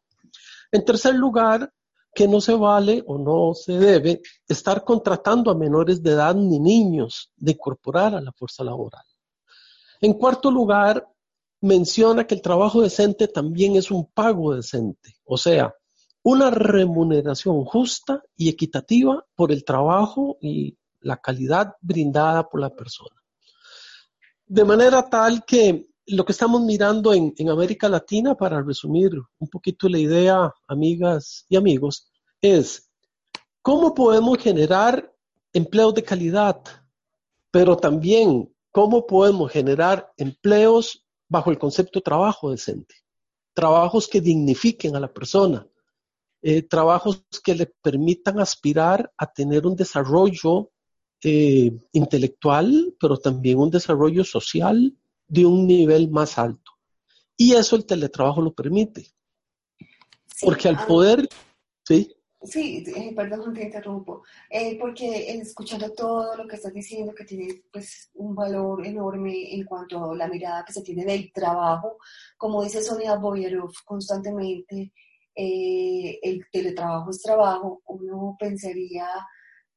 En 0.72 0.86
tercer 0.86 1.16
lugar, 1.16 1.70
que 2.14 2.28
no 2.28 2.42
se 2.42 2.54
vale 2.54 3.04
o 3.06 3.18
no 3.18 3.54
se 3.54 3.74
debe 3.74 4.22
estar 4.48 4.84
contratando 4.84 5.52
a 5.52 5.56
menores 5.56 6.02
de 6.02 6.12
edad 6.12 6.36
ni 6.36 6.60
niños 6.60 7.32
de 7.36 7.52
incorporar 7.52 8.16
a 8.16 8.22
la 8.22 8.32
fuerza 8.32 8.64
laboral. 8.64 9.04
En 10.02 10.14
cuarto 10.14 10.50
lugar, 10.50 11.08
menciona 11.62 12.26
que 12.26 12.36
el 12.36 12.42
trabajo 12.42 12.82
decente 12.82 13.28
también 13.28 13.76
es 13.76 13.92
un 13.92 14.06
pago 14.12 14.56
decente, 14.56 15.16
o 15.26 15.38
sea, 15.38 15.74
una 16.24 16.50
remuneración 16.50 17.64
justa 17.66 18.24
y 18.36 18.50
equitativa 18.50 19.26
por 19.36 19.52
el 19.52 19.64
trabajo 19.64 20.38
y 20.42 20.78
la 21.02 21.18
calidad 21.18 21.76
brindada 21.82 22.48
por 22.48 22.62
la 22.62 22.70
persona. 22.70 23.16
De 24.46 24.66
manera 24.66 25.08
tal 25.10 25.46
que 25.46 25.89
lo 26.10 26.26
que 26.26 26.32
estamos 26.32 26.62
mirando 26.62 27.14
en, 27.14 27.34
América 27.50 27.88
Latina, 27.88 28.36
para 28.36 28.62
resumir 28.62 29.12
un 29.38 29.48
poquito 29.48 29.88
la 29.88 30.00
idea, 30.00 30.54
amigas 30.68 31.46
y 31.50 31.56
amigos, 31.56 32.10
es 32.42 32.90
cómo 33.62 33.94
podemos 33.94 34.38
generar 34.40 35.14
empleos 35.54 35.94
de 35.94 36.04
calidad, 36.04 36.62
pero 37.52 37.78
también 37.78 38.54
cómo 38.72 39.06
podemos 39.06 39.52
generar 39.52 40.12
empleos 40.18 41.06
bajo 41.28 41.52
el 41.52 41.60
concepto 41.60 42.00
de 42.00 42.04
trabajo 42.04 42.52
decente, 42.52 42.96
trabajos 43.54 44.08
que 44.08 44.22
dignifiquen 44.22 44.96
a 44.96 45.00
la 45.00 45.14
persona, 45.14 45.68
eh, 46.42 46.64
trabajos 46.64 47.24
que 47.44 47.54
le 47.54 47.68
permitan 47.68 48.40
aspirar 48.40 49.12
a 49.18 49.32
tener 49.32 49.68
un 49.68 49.76
desarrollo 49.76 50.72
eh, 51.22 51.72
intelectual, 51.92 52.96
pero 53.00 53.18
también 53.18 53.60
un 53.60 53.70
desarrollo 53.70 54.24
social 54.24 54.96
de 55.30 55.46
un 55.46 55.66
nivel 55.66 56.10
más 56.10 56.38
alto. 56.38 56.72
Y 57.38 57.54
eso 57.54 57.78
el 57.78 57.86
teletrabajo 57.86 58.42
lo 58.42 58.54
permite. 58.54 59.08
Porque 60.42 60.68
al 60.68 60.86
poder, 60.86 61.28
sí. 61.88 62.14
Sí, 62.42 62.86
eh, 62.96 63.14
perdón, 63.14 63.54
te 63.54 63.66
interrumpo, 63.66 64.24
eh, 64.50 64.78
porque 64.80 65.30
escuchando 65.34 65.92
todo 65.92 66.38
lo 66.38 66.48
que 66.48 66.56
estás 66.56 66.74
diciendo, 66.74 67.14
que 67.14 67.26
tiene 67.26 67.64
pues 67.70 68.10
un 68.14 68.34
valor 68.34 68.86
enorme 68.88 69.54
en 69.54 69.66
cuanto 69.66 70.12
a 70.12 70.16
la 70.16 70.30
mirada 70.30 70.64
que 70.64 70.72
se 70.72 70.82
tiene 70.82 71.04
del 71.04 71.34
trabajo, 71.34 71.98
como 72.38 72.64
dice 72.64 72.82
Sonia 72.82 73.16
Boyarov 73.16 73.74
constantemente, 73.84 74.94
eh, 75.36 76.20
el 76.22 76.46
teletrabajo 76.50 77.10
es 77.10 77.22
trabajo, 77.22 77.82
uno 77.88 78.38
pensaría 78.40 79.06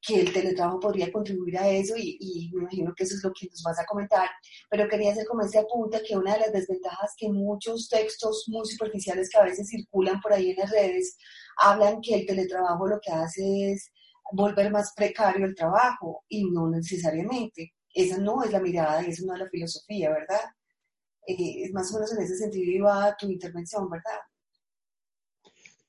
que 0.05 0.19
el 0.19 0.33
teletrabajo 0.33 0.79
podría 0.79 1.11
contribuir 1.11 1.57
a 1.57 1.69
eso 1.69 1.95
y, 1.97 2.51
me 2.53 2.61
imagino 2.63 2.93
que 2.93 3.03
eso 3.05 3.15
es 3.15 3.23
lo 3.23 3.31
que 3.31 3.47
nos 3.47 3.63
vas 3.63 3.79
a 3.79 3.85
comentar, 3.85 4.29
pero 4.69 4.87
quería 4.89 5.11
hacer 5.11 5.25
como 5.25 5.43
este 5.43 5.59
apunte 5.59 6.03
que 6.05 6.17
una 6.17 6.33
de 6.33 6.39
las 6.41 6.51
desventajas 6.51 7.13
que 7.17 7.29
muchos 7.29 7.87
textos 7.87 8.43
muy 8.47 8.65
superficiales 8.65 9.29
que 9.29 9.39
a 9.39 9.43
veces 9.43 9.69
circulan 9.69 10.19
por 10.19 10.33
ahí 10.33 10.51
en 10.51 10.57
las 10.57 10.71
redes 10.71 11.17
hablan 11.57 12.01
que 12.01 12.15
el 12.15 12.25
teletrabajo 12.25 12.87
lo 12.87 12.99
que 12.99 13.11
hace 13.11 13.71
es 13.71 13.91
volver 14.33 14.71
más 14.71 14.93
precario 14.95 15.45
el 15.45 15.55
trabajo 15.55 16.23
y 16.27 16.49
no 16.51 16.69
necesariamente. 16.69 17.73
Esa 17.93 18.17
no 18.17 18.43
es 18.43 18.51
la 18.51 18.59
mirada 18.59 19.03
y 19.03 19.11
esa 19.11 19.25
no 19.25 19.33
es 19.33 19.39
la 19.39 19.49
filosofía, 19.49 20.09
¿verdad? 20.09 20.41
Eh, 21.27 21.63
es 21.63 21.71
más 21.73 21.89
o 21.91 21.95
menos 21.95 22.11
en 22.13 22.23
ese 22.23 22.37
sentido 22.37 22.71
iba 22.71 23.15
tu 23.17 23.29
intervención, 23.29 23.89
¿verdad? 23.89 24.19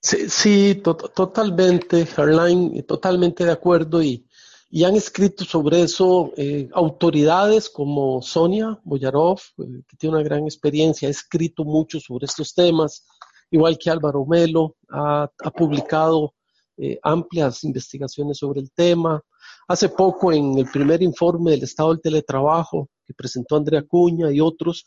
Sí, 0.04 0.28
sí 0.28 0.82
totalmente, 0.84 2.06
Harline, 2.14 2.82
totalmente 2.82 3.42
de 3.42 3.52
acuerdo 3.52 4.02
y, 4.02 4.28
y 4.68 4.84
han 4.84 4.96
escrito 4.96 5.46
sobre 5.46 5.80
eso 5.80 6.34
eh, 6.37 6.68
autoridades 6.75 7.70
como 7.70 8.20
Sonia 8.20 8.78
Boyarov, 8.84 9.38
eh, 9.56 9.82
que 9.88 9.96
tiene 9.96 10.16
una 10.16 10.23
gran 10.23 10.44
experiencia, 10.44 11.08
ha 11.08 11.11
escrito 11.11 11.64
mucho 11.64 12.00
sobre 12.00 12.26
estos 12.26 12.52
temas, 12.52 13.06
igual 13.50 13.78
que 13.78 13.88
Álvaro 13.88 14.26
Melo, 14.26 14.76
ha, 14.90 15.30
publicado 15.56 16.34
eh, 16.76 16.99
amplias 17.02 17.64
investigaciones 17.64 18.37
sobre 18.37 18.61
el 18.61 18.73
tema. 18.73 19.23
Hace 19.68 19.88
poco, 19.88 20.32
en 20.32 20.58
el 20.58 20.70
primer 20.70 21.02
informe 21.02 21.52
del 21.52 21.62
estado 21.62 21.94
del 21.94 22.02
teletrabajo 22.02 22.90
que 23.06 23.14
presentó 23.14 23.56
Andrea 23.56 23.82
Cuña 23.88 24.30
y 24.30 24.38
otros, 24.38 24.84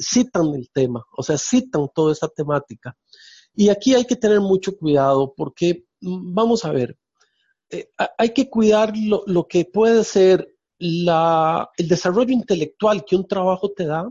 citan 0.00 0.54
el 0.54 0.70
tema, 0.72 1.04
o 1.16 1.22
sea, 1.22 1.36
citan 1.36 1.88
toda 1.94 2.12
esa 2.12 2.26
temática. 2.26 2.96
Y 3.54 3.68
aquí 3.68 3.94
hay 3.94 4.04
que 4.04 4.16
tener 4.16 4.40
mucho 4.40 4.76
cuidado 4.76 5.34
porque, 5.36 5.86
mm, 6.00 6.34
vamos 6.34 6.64
a 6.64 6.72
ver, 6.72 6.96
eh, 7.70 7.90
hay 8.18 8.30
que 8.30 8.48
cuidar 8.50 8.92
lo, 8.96 9.46
que 9.46 9.64
puede 9.64 10.04
ser 10.04 10.56
el 10.78 11.88
desarrollo 11.88 12.32
intelectual 12.32 13.04
que 13.04 13.16
un 13.16 13.28
trabajo 13.28 13.70
te 13.72 13.86
da, 13.86 14.10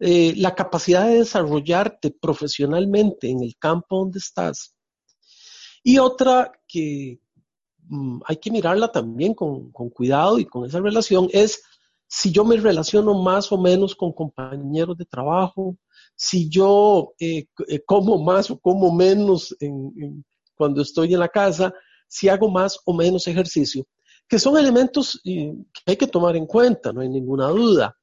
eh, 0.00 0.34
la 0.36 0.54
capacidad 0.54 1.06
de 1.06 1.18
desarrollarte 1.18 2.10
profesionalmente 2.10 3.30
en 3.30 3.42
el 3.42 3.56
campo 3.56 3.98
donde 3.98 4.18
estás. 4.18 4.74
Y 5.84 5.98
otra 5.98 6.52
que 6.66 7.20
mm, 7.88 8.20
hay 8.26 8.36
que 8.36 8.50
mirarla 8.50 8.90
también 8.90 9.34
con, 9.34 9.70
con 9.70 9.90
cuidado 9.90 10.38
y 10.38 10.44
con 10.46 10.66
esa 10.66 10.80
relación 10.80 11.28
es 11.32 11.62
si 12.08 12.32
yo 12.32 12.44
me 12.44 12.56
relaciono 12.56 13.14
más 13.14 13.52
o 13.52 13.58
menos 13.58 13.94
con 13.94 14.12
compañeros 14.12 14.98
de 14.98 15.06
trabajo, 15.06 15.76
si 16.22 16.48
yo 16.48 17.14
eh, 17.18 17.46
eh, 17.66 17.80
como 17.84 18.16
más 18.22 18.48
o 18.48 18.60
como 18.60 18.94
menos 18.94 19.56
cuando 20.54 20.82
estoy 20.82 21.14
en 21.14 21.18
la 21.18 21.28
casa, 21.28 21.74
si 22.06 22.28
hago 22.28 22.48
más 22.48 22.78
o 22.84 22.94
menos 22.94 23.26
ejercicio, 23.26 23.84
que 24.28 24.38
son 24.38 24.56
elementos 24.56 25.20
que 25.24 25.52
hay 25.84 25.96
que 25.96 26.06
tomar 26.06 26.36
en 26.36 26.46
cuenta, 26.46 26.92
no 26.92 27.00
hay 27.00 27.08
ninguna 27.08 27.48
duda. 27.48 27.98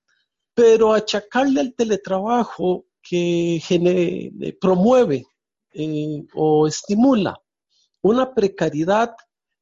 Pero 0.54 0.94
achacarle 0.94 1.62
al 1.62 1.74
teletrabajo 1.74 2.88
que 3.02 3.62
eh, 3.70 4.58
promueve 4.60 5.26
o 6.36 6.68
estimula 6.68 7.42
una 8.02 8.34
precariedad, 8.34 9.16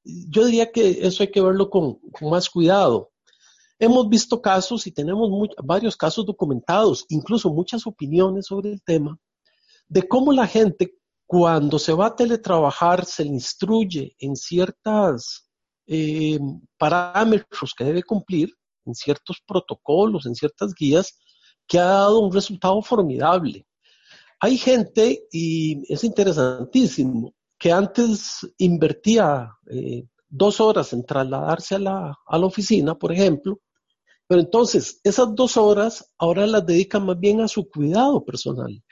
yo 0.04 0.46
diría 0.46 0.72
que 0.72 1.06
eso 1.06 1.22
hay 1.22 1.30
que 1.30 1.42
verlo 1.42 1.70
con 1.70 2.00
más 2.22 2.50
cuidado. 2.50 3.12
Hemos 3.80 4.10
visto 4.10 4.42
casos 4.42 4.88
y 4.88 4.92
tenemos 4.92 5.30
varios 5.64 5.96
casos 5.96 6.26
documentados, 6.26 7.06
incluso 7.10 7.54
muchas 7.54 7.86
opiniones 7.86 8.48
sobre 8.48 8.72
el 8.72 8.82
tema, 8.82 9.20
de 9.88 10.08
cómo 10.08 10.32
la 10.32 10.48
gente 10.48 10.96
cuando 11.28 11.78
se 11.78 11.94
va 11.94 12.08
a 12.08 12.16
teletrabajar 12.16 13.06
se 13.06 13.24
instruye 13.24 14.16
en 14.20 14.36
ciertos 14.36 15.48
eh, 15.86 16.40
parámetros 16.78 17.74
que 17.78 17.84
debe 17.84 18.02
cumplir, 18.02 18.52
en 18.86 18.96
ciertos 18.96 19.42
protocolos, 19.46 20.26
en 20.26 20.34
ciertas 20.34 20.74
guías, 20.74 21.20
que 21.68 21.78
ha 21.78 21.86
dado 21.86 22.20
un 22.20 22.34
resultado 22.34 22.82
formidable. 22.82 23.68
Hay 24.40 24.58
gente, 24.58 25.28
y 25.32 25.84
es 25.92 26.04
interesantísimo, 26.04 27.34
que 27.60 27.72
antes 27.72 28.48
invertía 28.58 29.52
eh, 29.70 30.06
dos 30.30 30.62
horas 30.62 30.94
en 30.94 31.06
trasladarse 31.06 31.76
a 31.76 31.80
la, 31.80 32.16
a 32.26 32.38
la 32.38 32.46
oficina, 32.46 32.96
por 32.96 33.12
ejemplo, 33.12 33.60
pero 34.28 34.42
entonces, 34.42 35.00
esas 35.04 35.34
dos 35.34 35.56
horas 35.56 36.14
ahora 36.18 36.46
las 36.46 36.66
dedica 36.66 37.00
más 37.00 37.18
bien 37.18 37.40
a 37.40 37.48
su 37.48 37.70
cuidado 37.70 38.24
personal. 38.26 38.84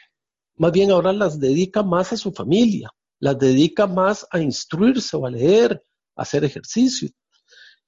Más 0.56 0.72
bien 0.72 0.92
ahora 0.92 1.12
las 1.12 1.40
dedica 1.40 1.84
más 1.84 2.14
a 2.14 2.18
su 2.18 2.32
familia. 2.32 2.90
Las 3.20 3.38
dedica 3.38 3.86
más 3.86 4.26
a 4.32 4.40
instruirse 4.40 5.18
o 5.18 5.26
a 5.26 5.30
leer, 5.30 5.84
a 6.16 6.22
hacer 6.22 6.46
ejercicio. 6.46 7.10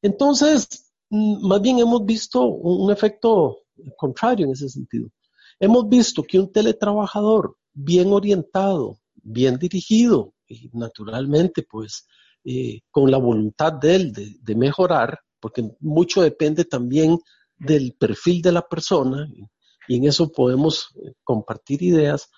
Entonces, 0.01 0.91
mm, 1.10 1.47
más 1.47 1.62
bien 1.62 1.79
hemos 1.79 2.05
visto 2.05 2.43
un 2.43 2.91
efecto 2.91 3.60
contrario 3.97 4.45
en 4.45 4.51
ese 4.51 4.67
sentido. 4.67 5.10
Hemos 5.60 5.88
visto 5.88 6.23
que 6.23 6.39
un 6.39 6.51
teletrabajador 6.51 7.55
bien 7.73 8.12
orientado, 8.12 8.99
bien 9.15 9.57
dirigido 9.57 10.33
y 10.47 10.69
naturalmente 10.73 11.63
pues 11.63 12.07
eh, 12.43 12.81
con 12.91 13.10
la 13.10 13.17
voluntad 13.17 13.73
de 13.73 13.95
él 13.95 14.13
de 14.41 14.55
mejorar, 14.55 15.19
porque 15.39 15.69
mucho 15.80 16.21
depende 16.21 16.65
también 16.65 17.19
del 17.58 17.93
perfil 17.93 18.41
de 18.41 18.52
la 18.52 18.62
persona, 18.62 19.28
y 19.88 19.95
en 19.95 20.06
eso 20.06 20.32
podemos 20.32 20.89
eh, 20.95 21.13
compartir 21.23 21.82
ideas, 21.82 22.30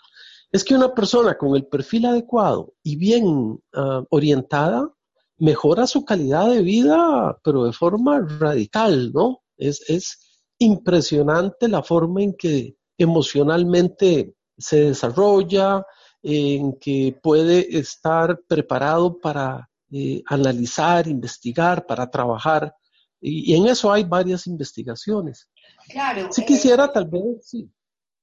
es 0.51 0.63
que 0.63 0.75
una 0.75 0.93
persona 0.93 1.37
con 1.37 1.55
el 1.55 1.67
perfil 1.67 2.05
adecuado 2.05 2.73
y 2.83 2.95
bien 2.95 3.59
ah, 3.73 4.03
orientada 4.09 4.91
mejora 5.37 5.87
su 5.87 6.03
calidad 6.03 6.49
de 6.49 6.61
vida, 6.61 7.39
pero 7.43 7.65
de 7.65 7.73
forma 7.73 8.19
radical, 8.19 9.11
¿no? 9.13 9.41
Es, 9.57 9.87
es 9.89 10.41
impresionante 10.57 11.67
la 11.67 11.81
forma 11.81 12.23
en 12.23 12.33
que 12.33 12.75
emocionalmente 12.97 14.35
se 14.57 14.85
desarrolla, 14.85 15.85
en 16.21 16.77
que 16.79 17.17
puede 17.23 17.77
estar 17.77 18.41
preparado 18.47 19.17
para 19.19 19.69
eh, 19.91 20.21
analizar, 20.27 21.07
investigar, 21.07 21.85
para 21.85 22.11
trabajar 22.11 22.75
y, 23.21 23.55
en 23.55 23.67
eso 23.67 23.91
hay 23.91 24.03
varias 24.03 24.47
investigaciones. 24.47 25.49
Claro. 25.89 26.31
Si 26.31 26.45
quisiera, 26.45 26.85
eh, 26.85 26.91
tal 26.93 27.07
vez, 27.07 27.45
sí. 27.45 27.69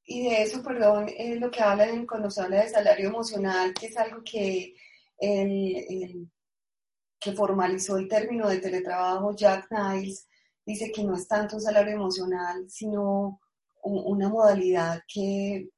Y 0.05 0.29
de 0.29 0.43
eso, 0.43 0.63
perdón, 0.63 1.09
es 1.17 1.41
lo 1.41 1.51
que 1.51 1.61
hablan 1.61 2.07
cuando 2.07 2.31
se 2.31 2.41
habla 2.41 2.63
de 2.63 2.69
salario 2.69 3.09
emocional, 3.09 3.75
que 3.75 3.87
es 3.87 3.97
algo 3.97 4.23
que, 4.25 4.75
el, 5.19 6.31
que 7.19 7.33
formalizó 7.33 7.99
el 7.99 8.09
término 8.09 8.49
de 8.49 8.59
teletrabajo, 8.59 9.35
Jack 9.35 9.67
Niles, 9.71 10.29
dice 10.65 10.93
que 10.93 11.03
no 11.03 11.17
es 11.17 11.27
tanto 11.27 11.57
un 11.57 11.63
salario 11.63 11.95
emocional, 11.95 12.67
sino 12.69 13.41
una 13.83 14.29
modalidad 14.29 15.01
que 15.13 15.69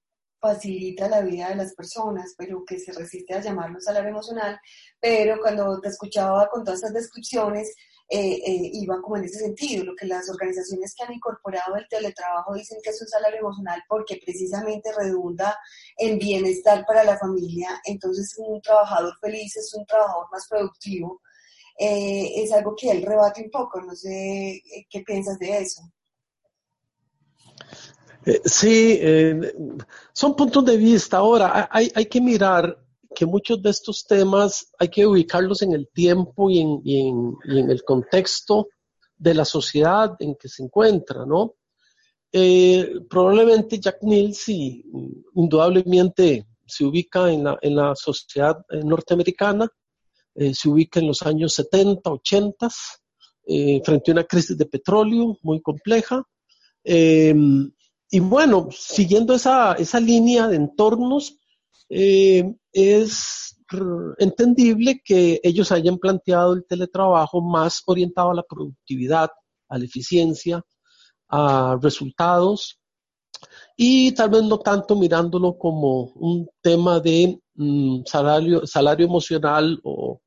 facilita 0.40 1.08
la 1.08 1.22
vida 1.22 1.48
de 1.48 1.56
las 1.56 1.74
personas, 1.74 2.34
pero 2.36 2.64
que 2.64 2.78
se 2.78 2.92
resiste 2.92 3.34
a 3.34 3.40
llamarlo 3.40 3.80
salario 3.80 4.10
emocional. 4.10 4.58
Pero 5.00 5.38
cuando 5.40 5.80
te 5.80 5.88
escuchaba 5.88 6.48
con 6.48 6.64
todas 6.64 6.78
estas 6.78 6.94
descripciones, 6.94 7.74
eh, 8.10 8.40
eh, 8.46 8.86
como 9.02 9.16
en 9.16 9.24
ese 9.24 9.38
sentido. 9.38 9.84
Lo 9.84 9.94
que 9.94 10.06
las 10.06 10.28
organizaciones 10.30 10.94
que 10.94 11.04
han 11.04 11.12
incorporado 11.12 11.76
el 11.76 11.86
teletrabajo 11.88 12.54
dicen 12.54 12.78
que 12.82 12.90
es 12.90 13.02
un 13.02 13.08
salario 13.08 13.40
emocional 13.40 13.82
porque 13.88 14.20
precisamente 14.24 14.90
redunda 14.96 15.56
en 15.96 16.18
bienestar 16.18 16.84
para 16.86 17.04
la 17.04 17.18
familia. 17.18 17.80
Entonces, 17.84 18.34
un 18.38 18.60
trabajador 18.60 19.14
feliz 19.20 19.56
es 19.56 19.74
un 19.74 19.84
trabajador 19.84 20.26
más 20.32 20.46
productivo. 20.48 21.20
Eh, 21.78 22.42
es 22.42 22.52
algo 22.52 22.74
que 22.74 22.90
él 22.90 23.02
rebate 23.02 23.42
un 23.42 23.50
poco. 23.50 23.80
No 23.80 23.94
sé 23.94 24.62
qué 24.90 25.00
piensas 25.00 25.38
de 25.38 25.58
eso. 25.58 25.82
Sí, 28.44 29.00
son 30.12 30.36
puntos 30.36 30.64
de 30.64 30.76
vista. 30.76 31.18
Ahora, 31.18 31.68
hay 31.70 32.06
que 32.06 32.20
mirar 32.20 32.87
que 33.14 33.26
muchos 33.26 33.62
de 33.62 33.70
estos 33.70 34.06
temas 34.06 34.70
hay 34.78 34.88
que 34.88 35.06
ubicarlos 35.06 35.62
en 35.62 35.72
el 35.72 35.88
tiempo 35.88 36.50
y 36.50 36.60
en, 36.60 37.34
el 37.44 37.82
contexto 37.84 38.68
de 39.16 39.34
la 39.34 39.44
sociedad 39.44 40.14
en 40.20 40.36
que 40.36 40.48
se 40.48 40.62
encuentra, 40.62 41.24
¿no? 41.26 41.54
Eh, 42.30 43.00
probablemente 43.08 43.80
Jack 43.80 44.02
Mills 44.02 44.38
sí, 44.38 44.84
indudablemente 45.34 46.46
se 46.66 46.84
ubica 46.84 47.32
en 47.32 47.44
la, 47.44 47.94
sociedad 47.96 48.58
eh, 48.68 48.82
norteamericana, 48.84 49.66
eh, 50.34 50.54
se 50.54 50.68
ubica 50.68 51.00
en 51.00 51.06
los 51.06 51.22
años 51.22 51.54
70, 51.54 52.10
80, 52.10 52.68
frente 53.82 54.10
a 54.10 54.12
una 54.12 54.24
crisis 54.24 54.58
de 54.58 54.66
petróleo 54.66 55.38
muy 55.42 55.62
compleja. 55.62 56.22
y 56.84 58.20
bueno, 58.20 58.68
siguiendo 58.70 59.34
esa 59.34 60.00
línea 60.00 60.48
de 60.48 60.56
entornos, 60.56 61.38
es 61.88 63.56
entendible 64.18 65.00
que 65.04 65.40
ellos 65.42 65.72
hayan 65.72 65.98
planteado 65.98 66.54
el 66.54 66.64
teletrabajo 66.66 67.40
más 67.40 67.82
orientado 67.86 68.30
a 68.30 68.34
la 68.34 68.42
productividad, 68.42 69.30
a 69.68 69.78
la 69.78 69.84
eficiencia, 69.84 70.62
a 71.28 71.78
resultados 71.80 72.78
y 73.76 74.12
tal 74.12 74.30
vez 74.30 74.42
no 74.42 74.58
tanto 74.58 74.96
mirándolo 74.96 75.56
como 75.56 76.12
un 76.14 76.48
tema 76.60 77.00
de 77.00 77.40
mm, 77.54 78.02
salario, 78.04 78.66
salario 78.66 79.06
emocional 79.06 79.78
o, 79.84 80.20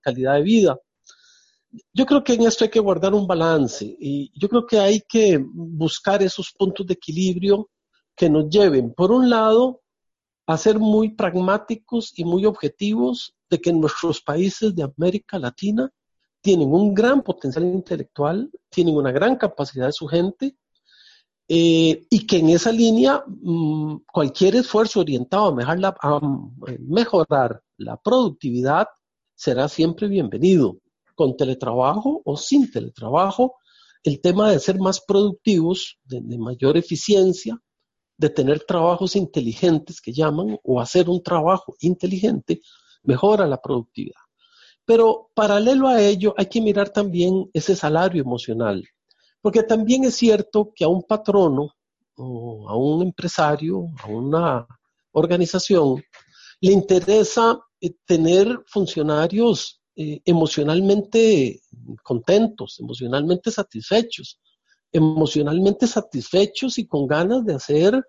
calidad 0.00 0.34
de 0.34 0.42
vida. 0.42 0.80
Yo 1.92 2.04
creo 2.04 2.24
que 2.24 2.32
en 2.32 2.42
esto 2.42 2.64
hay 2.64 2.70
que 2.70 2.80
guardar 2.80 3.14
un 3.14 3.28
balance 3.28 3.84
y 3.84 4.32
yo 4.36 4.48
creo 4.48 4.66
que 4.66 4.80
hay 4.80 5.02
que 5.08 5.38
buscar 5.40 6.20
esos 6.20 6.50
puntos 6.50 6.84
de 6.84 6.94
equilibrio 6.94 7.70
que 8.16 8.28
nos 8.28 8.48
lleven, 8.48 8.92
por 8.92 9.12
un 9.12 9.30
lado, 9.30 9.82
a 10.48 10.56
ser 10.56 10.78
muy 10.78 11.10
pragmáticos 11.10 12.14
y 12.16 12.24
muy 12.24 12.46
objetivos 12.46 13.34
de 13.50 13.60
que 13.60 13.70
nuestros 13.70 14.22
países 14.22 14.74
de 14.74 14.82
América 14.82 15.38
Latina 15.38 15.92
tienen 16.40 16.72
un 16.72 16.94
gran 16.94 17.22
potencial 17.22 17.66
intelectual, 17.66 18.50
tienen 18.70 18.96
una 18.96 19.12
gran 19.12 19.36
capacidad 19.36 19.84
de 19.84 19.92
su 19.92 20.06
gente, 20.06 20.56
eh, 21.48 22.06
y 22.08 22.26
que 22.26 22.38
en 22.38 22.48
esa 22.48 22.72
línea 22.72 23.22
mm, 23.26 23.96
cualquier 24.10 24.56
esfuerzo 24.56 25.00
orientado 25.00 25.48
a 25.48 26.20
mejorar, 26.80 27.62
la, 27.76 27.96
productividad 27.98 28.88
será 29.34 29.68
siempre 29.68 30.08
bienvenido, 30.08 30.78
con 31.14 31.36
teletrabajo 31.36 32.22
o 32.24 32.38
sin 32.38 32.70
teletrabajo. 32.70 33.56
El 34.02 34.22
tema 34.22 34.50
de 34.50 34.60
ser 34.60 34.78
más 34.78 35.02
productivos, 35.02 35.98
de 36.04 36.38
mayor 36.38 36.78
eficiencia, 36.78 37.60
de 38.18 38.28
tener 38.28 38.64
trabajos 38.64 39.16
inteligentes 39.16 40.00
que 40.00 40.12
llaman, 40.12 40.58
o 40.64 40.80
hacer 40.80 41.08
un 41.08 41.22
trabajo 41.22 41.76
inteligente, 41.80 42.60
mejora 43.04 43.46
la 43.46 43.62
productividad. 43.62 44.20
Pero 44.84 45.30
paralelo 45.34 45.88
a 45.88 46.02
ello 46.02 46.34
hay 46.36 46.46
que 46.46 46.60
mirar 46.60 46.90
también 46.90 47.48
ese 47.52 47.76
salario 47.76 48.20
emocional, 48.20 48.84
porque 49.40 49.62
también 49.62 50.04
es 50.04 50.16
cierto 50.16 50.72
que 50.74 50.84
a 50.84 50.88
un 50.88 51.04
patrono 51.04 51.70
o 52.16 52.68
a 52.68 52.76
un 52.76 53.02
empresario, 53.02 53.86
a 54.02 54.08
una 54.08 54.66
organización, 55.12 56.02
le 56.60 56.72
interesa 56.72 57.60
eh, 57.80 57.92
tener 58.04 58.58
funcionarios 58.66 59.80
eh, 59.94 60.20
emocionalmente 60.24 61.60
contentos, 62.02 62.80
emocionalmente 62.80 63.50
satisfechos, 63.50 64.40
emocionalmente 64.92 65.86
satisfechos 65.86 66.78
y 66.78 66.86
con 66.86 67.06
ganas 67.06 67.44
de 67.44 67.54
hacer, 67.54 68.04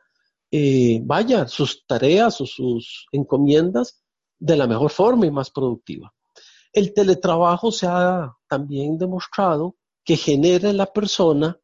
eh, 0.51 0.99
vaya, 1.03 1.47
sus 1.47 1.85
tareas 1.85 2.41
o 2.41 2.45
sus 2.45 3.07
encomiendas 3.11 4.01
de 4.39 4.55
la 4.55 4.67
mejor 4.67 4.91
forma 4.91 5.25
y 5.25 5.31
más 5.31 5.51
productiva. 5.51 6.13
El 6.71 6.93
teletrabajo 6.93 7.71
se 7.71 7.87
ha 7.87 8.31
también 8.47 8.97
demostrado 8.97 9.75
que 10.03 10.17
genera 10.17 10.69
en 10.69 10.77
la 10.77 10.85
persona 10.85 11.59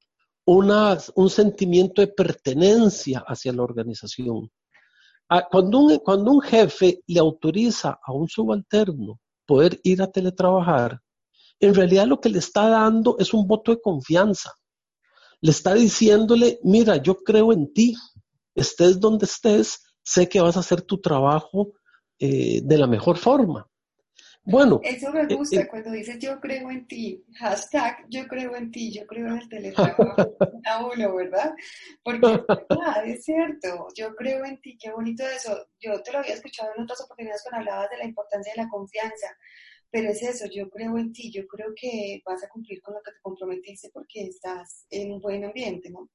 un 0.45 1.29
sentimiento 1.29 2.01
de 2.01 2.07
pertenencia 2.07 3.23
hacia 3.27 3.51
la 3.51 3.63
organización. 3.63 4.51
Ah, 5.27 5.47
cuando 5.49 5.79
un, 5.79 5.97
cuando 5.99 6.31
un 6.31 6.41
jefe 6.41 7.01
le 7.07 7.19
autoriza 7.19 7.99
a 8.03 8.13
un 8.13 8.27
subalterno 8.27 9.19
poder 9.45 9.79
ir 9.83 10.03
a 10.03 10.11
teletrabajar, 10.11 10.99
en 11.59 11.73
realidad 11.73 12.05
lo 12.05 12.19
que 12.19 12.29
le 12.29 12.39
está 12.39 12.69
dando 12.69 13.15
es 13.17 13.33
un 13.33 13.47
voto 13.47 13.71
de 13.71 13.81
confianza. 13.81 14.53
Le 15.45 15.51
está 15.51 15.75
diciéndole, 15.75 16.57
mira, 16.63 16.97
yo 16.97 17.17
creo 17.17 17.53
en 17.53 17.71
ti, 17.71 17.93
estés 18.55 18.99
donde 18.99 19.27
estés, 19.27 19.79
sé 20.01 20.27
que 20.27 20.41
vas 20.41 20.57
a 20.57 20.61
hacer 20.61 20.81
tu 20.81 20.99
trabajo 20.99 21.73
eh, 22.17 22.61
de 22.63 22.77
la 22.79 22.87
mejor 22.87 23.19
forma. 23.19 23.69
Bueno. 24.43 24.79
Eso 24.81 25.11
me 25.11 25.21
eh, 25.21 25.35
gusta 25.35 25.61
eh, 25.61 25.67
cuando 25.67 25.91
dices 25.91 26.17
yo 26.19 26.39
creo 26.39 26.71
en 26.71 26.87
ti, 26.87 27.23
hashtag 27.35 28.07
yo 28.09 28.25
creo 28.27 28.55
en 28.55 28.71
ti, 28.71 28.91
yo 28.91 29.05
creo 29.05 29.27
en 29.27 29.37
el 29.37 29.47
teletrabajo 29.47 30.15
a 30.65 30.83
uno, 30.83 31.15
¿verdad? 31.15 31.53
Porque 32.03 32.43
es 33.05 33.23
cierto, 33.23 33.87
yo 33.95 34.15
creo 34.15 34.45
en 34.45 34.59
ti, 34.61 34.79
qué 34.81 34.91
bonito 34.93 35.23
eso. 35.27 35.67
Yo 35.79 36.01
te 36.01 36.11
lo 36.11 36.19
había 36.19 36.33
escuchado 36.33 36.71
en 36.75 36.81
otras 36.85 37.01
oportunidades 37.01 37.43
cuando 37.43 37.59
hablabas 37.59 37.91
de 37.91 37.97
la 37.97 38.05
importancia 38.05 38.51
de 38.55 38.63
la 38.63 38.69
confianza, 38.69 39.27
pero 39.95 40.09
es 40.09 40.21
eso, 40.23 40.43
yo 40.53 40.69
creo 40.69 40.97
en 40.97 41.13
ti, 41.13 41.31
yo 41.31 41.47
creo 41.47 41.67
que 41.73 42.21
vas 42.25 42.43
a 42.43 42.49
cumplir 42.49 42.81
con 42.81 42.95
lo 42.95 42.99
que 43.01 43.11
te 43.11 43.21
comprometiste 43.21 43.91
porque 43.93 44.27
estás 44.27 44.85
en 44.89 45.13
un 45.13 45.21
buen 45.21 45.45
ambiente, 45.45 45.89
¿no? 45.89 46.09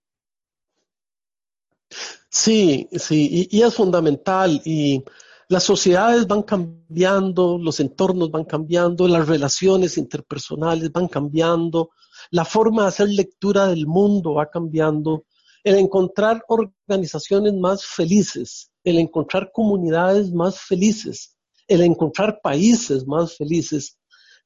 Sí, 2.29 2.91
sí, 2.93 3.49
y, 3.51 3.57
y 3.57 3.63
es 3.63 3.75
fundamental 3.75 4.61
y 4.67 5.03
las 5.49 5.65
sociedades 5.65 6.27
van 6.27 6.43
cambiando, 6.43 7.57
los 7.57 7.81
entornos 7.81 8.31
van 8.31 8.45
cambiando, 8.45 9.09
las 9.09 9.27
relaciones 9.27 9.97
interpersonales 9.97 10.93
van 10.93 11.09
cambiando, 11.09 11.93
la 12.31 12.45
forma 12.45 12.83
de 12.83 12.89
hacer 12.89 13.09
lectura 13.09 13.67
del 13.67 13.87
mundo 13.87 14.35
va 14.35 14.51
cambiando, 14.51 15.25
el 15.65 15.77
encontrar 15.77 16.45
organizaciones 16.49 17.55
más 17.55 17.87
felices, 17.87 18.71
el 18.85 18.99
encontrar 18.99 19.51
comunidades 19.55 20.31
más 20.33 20.61
felices, 20.61 21.39
el 21.71 21.83
encontrar 21.83 22.41
países 22.43 23.07
más 23.07 23.37
felices, 23.37 23.97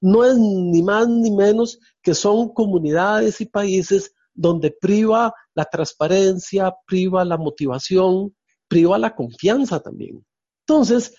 no 0.00 0.24
es 0.24 0.36
ni 0.38 0.82
más 0.82 1.08
ni 1.08 1.30
menos 1.30 1.78
que 2.02 2.14
son 2.14 2.50
comunidades 2.50 3.40
y 3.40 3.46
países 3.46 4.12
donde 4.34 4.70
priva 4.70 5.32
la 5.54 5.64
transparencia, 5.64 6.74
priva 6.86 7.24
la 7.24 7.38
motivación, 7.38 8.34
priva 8.68 8.98
la 8.98 9.14
confianza 9.14 9.80
también. 9.80 10.24
Entonces, 10.66 11.14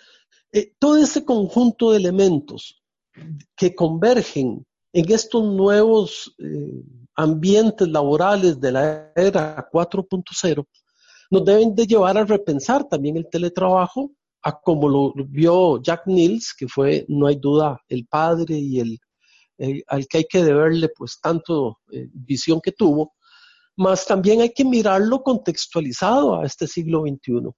eh, 0.52 0.74
todo 0.78 0.98
ese 0.98 1.26
conjunto 1.26 1.92
de 1.92 1.98
elementos 1.98 2.82
que 3.56 3.74
convergen 3.74 4.66
en 4.94 5.12
estos 5.12 5.44
nuevos 5.44 6.36
eh, 6.38 6.84
ambientes 7.16 7.88
laborales 7.88 8.60
de 8.60 8.72
la 8.72 9.12
era 9.16 9.70
4.0 9.72 10.66
nos 11.32 11.44
deben 11.44 11.74
de 11.74 11.88
llevar 11.88 12.18
a 12.18 12.26
repensar 12.26 12.88
también 12.88 13.18
el 13.18 13.28
teletrabajo, 13.28 14.12
a 14.46 14.60
como 14.62 14.88
lo 14.88 15.12
vio 15.28 15.82
Jack 15.82 16.04
Nils, 16.06 16.54
que 16.54 16.68
fue, 16.68 17.04
no 17.10 17.26
hay 17.26 17.38
duda, 17.38 17.82
el 17.90 18.06
padre 18.06 18.56
y 18.56 18.80
el, 18.80 19.00
al 19.88 20.08
que 20.08 20.20
hay 20.20 20.26
que 20.26 20.44
deberle 20.44 20.90
pues 20.96 21.20
tanto 21.20 21.80
eh, 21.92 22.08
visión 22.14 22.62
que 22.62 22.72
tuvo, 22.72 23.16
más 23.76 24.06
también 24.06 24.42
hay 24.42 24.54
que 24.54 24.64
mirarlo 24.64 25.24
contextualizado 25.24 26.40
a 26.40 26.46
este 26.46 26.68
siglo 26.68 27.02
XXI. 27.02 27.50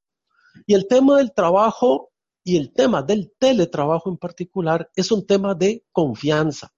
Y 0.66 0.74
el 0.74 0.88
tema 0.88 1.18
del 1.18 1.34
trabajo 1.34 2.12
y 2.42 2.56
el 2.56 2.72
tema 2.72 3.04
del 3.04 3.34
teletrabajo 3.38 4.10
en 4.10 4.18
particular 4.18 4.90
es 4.96 5.12
un 5.12 5.26
tema 5.28 5.54
de 5.54 5.84
confianza. 5.92 6.72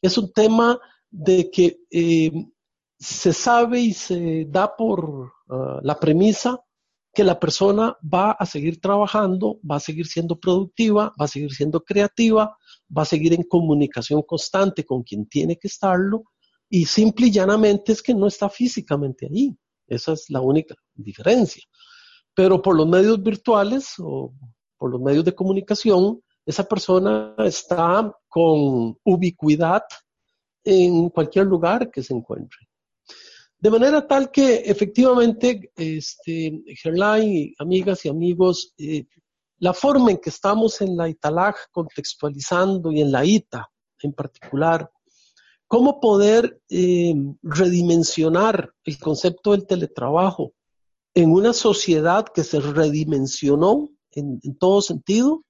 Es 0.00 0.16
un 0.16 0.32
tema 0.32 0.80
de 1.10 1.50
que 1.50 1.80
eh, 1.90 2.32
se 2.98 3.34
sabe 3.34 3.80
y 3.80 3.92
se 3.92 4.46
da 4.46 4.74
por 4.74 5.30
ah, 5.50 5.80
la 5.82 6.00
premisa 6.00 6.58
que 7.16 7.24
la 7.24 7.40
persona 7.40 7.96
va 8.02 8.32
a 8.32 8.46
seguir 8.46 8.80
trabajando, 8.80 9.58
va 9.68 9.76
a 9.76 9.80
seguir 9.80 10.06
siendo 10.06 10.38
productiva, 10.38 11.12
va 11.20 11.24
a 11.24 11.28
seguir 11.28 11.52
siendo 11.52 11.80
creativa, 11.82 12.56
va 12.96 13.02
a 13.02 13.06
seguir 13.06 13.32
en 13.32 13.42
comunicación 13.42 14.22
constante 14.22 14.84
con 14.84 15.02
quien 15.02 15.26
tiene 15.26 15.56
que 15.56 15.68
estarlo 15.68 16.24
y 16.68 16.84
simple 16.84 17.28
y 17.28 17.32
llanamente 17.32 17.92
es 17.92 18.02
que 18.02 18.14
no 18.14 18.26
está 18.26 18.48
físicamente 18.50 19.26
ahí. 19.26 19.56
Esa 19.88 20.12
es 20.12 20.26
la 20.28 20.40
única 20.40 20.74
diferencia 20.94 21.62
pero 22.36 22.60
por 22.60 22.76
los 22.76 22.86
medios 22.86 23.20
virtuales 23.22 23.94
o 23.98 24.34
por 24.76 24.90
los 24.90 25.00
medios 25.00 25.24
de 25.24 25.34
comunicación, 25.34 26.20
esa 26.44 26.64
persona 26.64 27.34
está 27.38 28.12
con 28.28 28.98
ubicuidad 29.02 29.82
en 30.62 31.08
cualquier 31.08 31.46
lugar 31.46 31.90
que 31.90 32.02
se 32.02 32.12
encuentre. 32.12 32.65
De 33.66 33.70
manera 33.70 34.06
tal 34.06 34.30
que 34.30 34.58
efectivamente, 34.58 35.72
este, 35.74 36.62
Gerlain, 36.80 37.52
amigas 37.58 38.04
y 38.04 38.08
amigos, 38.08 38.72
eh, 38.78 39.08
la 39.58 39.74
forma 39.74 40.12
en 40.12 40.18
que 40.18 40.30
estamos 40.30 40.80
en 40.82 40.96
la 40.96 41.08
ITALAG 41.08 41.56
contextualizando 41.72 42.92
y 42.92 43.00
en 43.00 43.10
la 43.10 43.24
ITA 43.24 43.68
en 44.02 44.12
particular, 44.12 44.88
cómo 45.66 45.98
poder 45.98 46.60
eh, 46.68 47.12
redimensionar 47.42 48.72
el 48.84 49.00
concepto 49.00 49.50
del 49.50 49.66
teletrabajo 49.66 50.52
en 51.12 51.32
una 51.32 51.52
sociedad 51.52 52.24
que 52.32 52.44
se 52.44 52.60
redimensionó 52.60 53.90
en, 54.12 54.40
todo 54.60 54.80
sentido. 54.80 55.42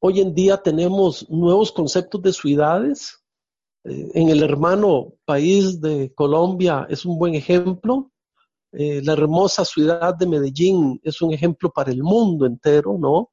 Hoy 0.00 0.20
en 0.20 0.34
día 0.34 0.56
tenemos 0.56 1.30
nuevos 1.30 1.70
conceptos 1.70 2.22
de 2.22 2.32
ciudades, 2.32 3.22
en 3.84 4.28
el 4.28 4.42
hermano 4.42 5.14
país 5.24 5.80
de 5.80 6.12
Colombia 6.14 6.86
es 6.88 7.04
un 7.04 7.18
buen 7.18 7.34
ejemplo. 7.34 8.12
Eh, 8.72 9.00
la 9.02 9.14
hermosa 9.14 9.64
ciudad 9.64 10.14
de 10.14 10.26
Medellín 10.26 11.00
es 11.02 11.22
un 11.22 11.32
ejemplo 11.32 11.70
para 11.70 11.90
el 11.90 12.02
mundo 12.02 12.44
entero, 12.44 12.98
¿no? 12.98 13.30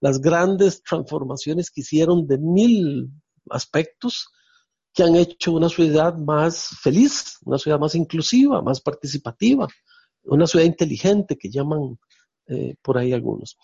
Las 0.00 0.20
grandes 0.20 0.82
transformaciones 0.82 1.70
que 1.70 1.80
hicieron 1.80 2.26
de 2.26 2.38
mil 2.38 3.10
aspectos 3.50 4.28
que 4.92 5.02
han 5.02 5.16
hecho 5.16 5.52
una 5.52 5.68
ciudad 5.68 6.16
más 6.16 6.68
feliz, 6.80 7.38
una 7.44 7.58
ciudad 7.58 7.78
más 7.78 7.94
inclusiva, 7.94 8.62
más 8.62 8.80
participativa, 8.80 9.66
una 10.24 10.46
ciudad 10.46 10.64
inteligente 10.64 11.36
que 11.36 11.50
llaman 11.50 11.98
eh, 12.46 12.76
por 12.82 12.98
ahí 12.98 13.12
algunos. 13.12 13.58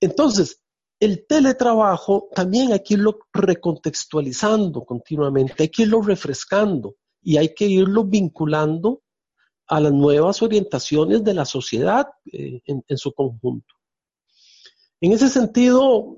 Entonces, 0.00 0.60
el 1.00 1.26
teletrabajo 1.26 2.28
también 2.34 2.72
hay 2.72 2.80
que 2.80 2.94
irlo 2.94 3.18
recontextualizando 3.32 4.84
continuamente, 4.84 5.54
hay 5.58 5.68
que 5.68 5.82
irlo 5.82 6.00
refrescando 6.00 6.96
y 7.22 7.36
hay 7.36 7.54
que 7.54 7.66
irlo 7.66 8.04
vinculando 8.04 9.02
a 9.66 9.80
las 9.80 9.92
nuevas 9.92 10.42
orientaciones 10.42 11.24
de 11.24 11.34
la 11.34 11.44
sociedad 11.44 12.06
eh, 12.32 12.60
en, 12.64 12.98
su 12.98 13.12
conjunto. 13.12 13.74
En 15.00 15.12
ese 15.12 15.28
sentido, 15.28 16.16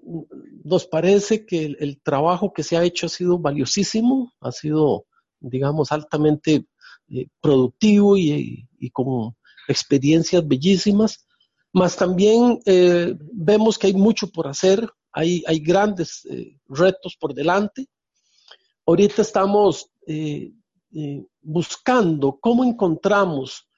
nos 0.64 0.86
parece 0.86 1.46
que 1.46 1.76
el, 1.78 2.00
trabajo 2.02 2.52
que 2.52 2.62
se 2.62 2.76
ha 2.76 2.84
hecho 2.84 3.06
ha 3.06 3.08
sido 3.08 3.38
valiosísimo, 3.38 4.32
ha 4.40 4.52
sido, 4.52 5.06
digamos, 5.40 5.90
altamente 5.92 6.66
eh, 7.08 7.26
productivo 7.40 8.16
y, 8.16 8.68
con 8.92 9.34
experiencias 9.66 10.46
bellísimas, 10.46 11.26
mas 11.72 11.96
también 11.96 12.60
eh, 12.66 13.14
vemos 13.32 13.78
que 13.78 13.88
hay 13.88 13.94
mucho 13.94 14.28
por 14.30 14.48
hacer, 14.48 14.88
hay, 15.12 15.42
hay 15.46 15.60
grandes 15.60 16.26
retos 16.68 17.16
por 17.18 17.34
delante. 17.34 17.86
Ahorita 18.86 19.22
estamos 19.22 19.90
eh, 20.06 20.52
buscando 21.42 22.38
cómo 22.40 22.64
encontramos 22.64 23.68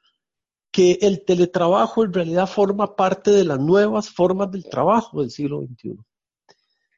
que 0.71 0.99
el 1.01 1.25
teletrabajo 1.25 2.05
en 2.05 2.13
realidad 2.13 2.47
forma 2.47 2.95
parte 2.95 3.31
de 3.31 3.45
las 3.45 3.59
nuevas 3.59 4.09
formas 4.09 4.51
del 4.51 4.65
trabajo 4.65 5.21
del 5.21 5.31
siglo 5.31 5.63
XXI. 5.63 5.97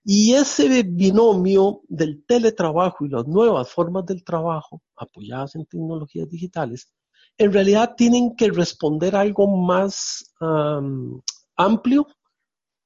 Y 0.05 0.35
ese 0.35 0.83
binomio 0.83 1.83
del 1.89 2.25
teletrabajo 2.27 3.07
y 3.07 3.09
las 3.09 3.27
nuevas 3.27 3.71
formas 3.71 4.05
del 4.05 4.25
trabajo, 4.25 4.83
apoyadas 4.97 5.55
en 5.55 5.65
tecnologías 5.65 6.29
digitales, 6.29 6.93
en 7.39 7.53
realidad 7.53 7.95
tienen 7.97 8.37
que 8.37 8.51
responder 8.51 9.17
a 9.17 9.21
algo 9.21 9.47
más 9.47 10.33
amplio 11.57 12.07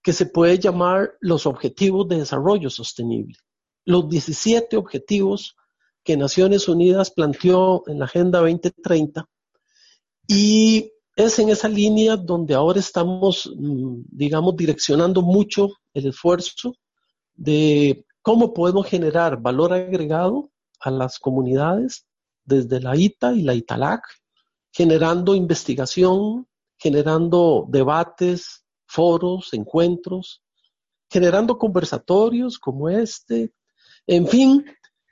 que 0.03 0.13
se 0.13 0.27
puede 0.27 0.59
llamar 0.59 1.15
los 1.21 1.47
objetivos 1.47 2.09
de 2.09 2.19
desarrollo 2.19 2.71
sostenible. 2.71 3.37
Los 3.85 4.09
17 4.09 4.77
objetivos 4.77 5.57
que 6.05 6.17
Naciones 6.17 6.69
Unidas 6.69 7.11
planteó 7.11 7.83
en 7.89 7.99
la 7.99 8.05
Agenda 8.05 8.39
2030 8.39 9.29
y 10.29 10.93
es 11.17 11.39
en 11.39 11.49
esa 11.49 11.69
línea 11.69 12.17
donde 12.17 12.55
ahora 12.55 12.79
estamos, 12.79 13.51
mm, 13.57 14.03
digamos, 14.11 14.57
direccionando 14.57 15.23
mucho 15.23 15.71
el 15.95 16.07
esfuerzo 16.07 16.77
de 17.35 18.05
cómo 18.23 18.53
podemos 18.53 18.87
generar 18.87 19.41
valor 19.41 19.73
agregado 19.73 20.51
a 20.81 20.91
las 20.91 21.19
comunidades 21.19 22.07
desde 22.45 22.81
la 22.81 22.97
ITA 22.97 23.33
y 23.33 23.43
la 23.43 23.55
ITALAC, 23.55 24.03
generando 24.77 25.35
investigación, 25.35 26.47
generando 26.79 27.67
debates, 27.69 28.65
foros, 28.87 29.53
encuentros, 29.55 30.43
generando 31.09 31.57
conversatorios 31.57 32.59
como 32.59 32.89
este, 32.89 33.53
en 34.07 34.27
fin, 34.27 34.65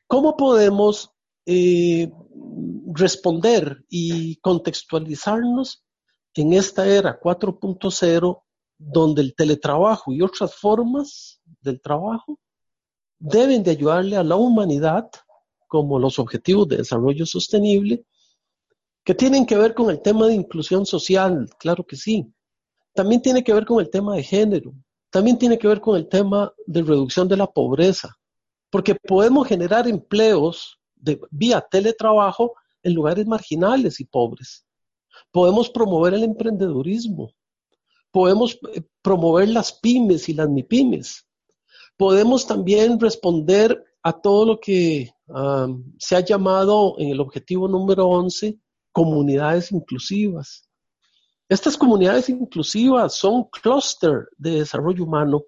¿Cómo 0.07 0.37
podemos 0.37 1.11
eh, 1.47 2.11
responder 2.93 3.85
y 3.89 4.37
contextualizarnos 4.37 5.83
en 6.35 6.53
esta 6.53 6.87
era 6.87 7.19
4.0 7.19 8.43
donde 8.79 9.23
el 9.23 9.35
teletrabajo 9.35 10.13
y 10.13 10.21
otras 10.21 10.55
formas 10.55 11.41
del 11.61 11.81
trabajo 11.81 12.39
deben 13.19 13.63
de 13.63 13.71
ayudarle 13.71 14.17
a 14.17 14.25
la 14.25 14.37
humanidad 14.37 15.11
como 15.69 15.99
los 15.99 16.19
objetivos 16.19 16.69
de 16.69 16.77
desarrollo 16.77 17.25
sostenible 17.25 18.05
que 19.05 19.15
tienen 19.15 19.45
que 19.45 19.57
ver 19.57 19.75
con 19.75 19.91
el 19.91 20.01
tema 20.01 20.27
de 20.27 20.35
inclusión 20.35 20.87
social, 20.87 21.49
claro 21.59 21.85
que 21.85 21.97
sí. 21.97 22.27
También 22.95 23.21
tiene 23.21 23.45
que 23.45 23.53
ver 23.53 23.67
con 23.67 23.81
el 23.81 23.91
tema 23.91 24.17
de 24.17 24.23
género, 24.23 24.73
también 25.11 25.39
tiene 25.39 25.59
que 25.59 25.69
ver 25.69 25.81
con 25.81 25.97
el 25.97 26.09
tema 26.09 26.53
de 26.67 26.83
reducción 26.83 27.29
de 27.29 27.37
la 27.37 27.47
pobreza, 27.47 28.17
porque 28.71 28.95
podemos 28.95 29.47
generar 29.47 29.87
empleos 29.87 30.81
de, 30.97 31.21
vía 31.31 31.61
teletrabajo 31.61 32.55
en 32.83 32.95
lugares 32.95 33.27
marginales 33.27 34.01
y 34.01 34.05
pobres. 34.05 34.65
Podemos 35.31 35.69
promover 35.69 36.15
el 36.15 36.25
emprendedurismo. 36.25 37.31
Podemos 38.11 38.59
eh, 38.73 38.83
promover 39.03 39.49
las 39.49 39.73
pymes 39.73 40.29
y 40.29 40.35
las 40.35 40.49
MIPYMES. 40.49 41.27
Podemos 41.97 42.47
también 42.47 42.99
responder 42.99 43.85
a 44.03 44.13
todo 44.21 44.45
lo 44.45 44.61
que 44.61 45.11
se 45.99 46.17
ha 46.17 46.21
llamado 46.21 46.97
en 46.99 47.09
el 47.09 47.21
objetivo 47.21 47.69
número 47.69 48.07
11 48.09 48.59
comunidades 48.95 49.73
inclusivas. 49.73 50.67
Estas 51.49 51.77
comunidades 51.77 52.31
inclusivas 52.31 53.15
son 53.15 53.45
clúster 53.51 54.29
de 54.39 54.61
desarrollo 54.61 55.05
humano 55.05 55.43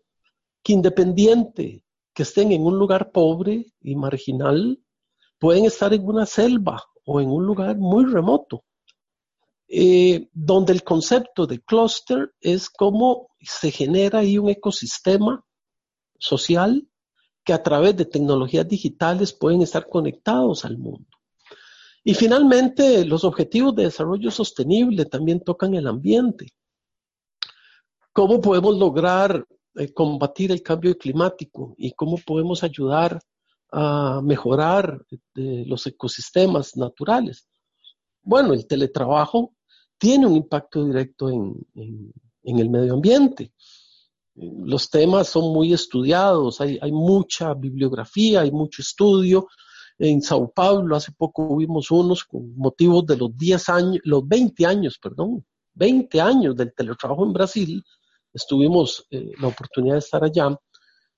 que 0.63 0.75
independiente 0.75 1.85
que 2.13 2.25
estén 2.25 2.51
en 2.51 2.63
un 2.63 2.79
lugar 2.79 3.13
pobre 3.13 3.67
y 3.83 3.95
marginal, 3.95 4.81
pueden 5.39 5.67
estar 5.67 5.93
en 5.93 6.03
una 6.05 6.25
selva 6.25 6.83
o 7.05 7.21
en 7.21 7.29
un 7.31 7.45
lugar 7.45 7.77
muy 7.77 8.07
remoto, 8.07 8.65
eh, 9.69 10.29
donde 10.33 10.73
el 10.73 10.83
concepto 10.83 11.47
de 11.47 11.61
clúster 11.61 12.35
es 12.41 12.71
cómo 12.71 13.29
se 13.39 13.71
genera 13.71 14.21
ahí 14.21 14.39
un 14.39 14.49
ecosistema 14.49 15.45
social 16.19 16.89
que 17.45 17.53
a 17.53 17.63
través 17.63 17.95
de 17.97 18.07
tecnologías 18.07 18.67
digitales 18.67 19.35
pueden 19.35 19.61
estar 19.61 19.87
conectados 19.87 20.65
al 20.65 20.79
mundo. 20.79 21.16
Y 22.07 22.15
finalmente, 22.15 23.05
los 23.05 23.25
objetivos 23.25 23.75
de 23.75 23.85
desarrollo 23.85 24.31
sostenible 24.31 25.07
también 25.07 25.41
tocan 25.41 25.75
el 25.75 25.89
ambiente. 25.89 26.53
¿Cómo 28.13 28.41
podemos 28.41 28.79
lograr 28.79 29.45
eh, 29.79 29.93
combatir 29.93 30.53
el 30.53 30.63
cambio 30.63 30.97
climático 30.97 31.75
y 31.77 31.93
cómo 31.93 32.17
podemos 32.25 32.63
ayudar 32.65 33.21
a 33.71 34.23
mejorar 34.23 35.05
eh, 35.35 35.65
los 35.67 35.87
ecosistemas 35.87 36.77
naturales. 36.77 37.47
Bueno, 38.23 38.55
el 38.55 38.67
teletrabajo 38.67 39.55
tiene 39.99 40.27
un 40.27 40.35
impacto 40.35 40.83
directo 40.87 41.29
en, 41.29 41.55
el 42.43 42.71
medio 42.71 42.95
ambiente. 42.95 43.53
Los 44.35 44.89
temas 44.89 45.29
son 45.29 45.53
muy 45.53 45.75
estudiados, 45.75 46.61
hay, 46.61 46.93
mucha 46.93 47.53
bibliografía, 47.53 48.41
hay 48.43 48.51
mucho 48.51 48.81
estudio. 48.81 49.47
En 49.99 50.21
Sao 50.21 50.51
Paulo 50.53 50.95
hace 50.95 51.13
poco 51.13 51.57
vimos 51.57 51.91
unos 51.91 52.27
motivos 52.33 53.07
de 53.07 53.17
los 53.17 53.37
10 53.37 53.69
años, 53.71 54.01
los 54.05 54.27
20 54.27 54.67
años, 54.67 54.99
perdón, 55.01 55.45
20 55.75 56.21
años 56.21 56.57
del 56.57 56.75
teletrabajo 56.75 57.25
en 57.25 57.33
Brasil, 57.33 57.85
estuvimos 58.33 59.07
eh, 59.11 59.33
la 59.39 59.49
oportunidad 59.49 59.95
de 59.95 60.01
estar 60.01 60.23
allá, 60.23 60.55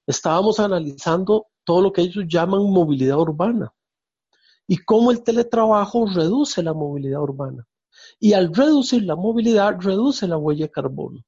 estábamos 0.06 0.60
analizando 0.60 1.46
todo 1.64 1.82
lo 1.82 1.92
que 1.92 2.02
ellos 2.02 2.24
llaman 2.28 2.62
movilidad 2.62 3.18
urbana 3.18 3.72
y 4.66 4.76
cómo 4.78 5.10
el 5.10 5.22
teletrabajo 5.22 6.06
reduce 6.06 6.62
la 6.62 6.72
movilidad 6.72 7.22
urbana. 7.22 7.66
Y 8.20 8.34
al 8.34 8.54
reducir 8.54 9.02
la 9.02 9.16
movilidad, 9.16 9.76
reduce 9.80 10.28
la 10.28 10.36
huella 10.36 10.66
de 10.66 10.70
carbono. 10.70 11.24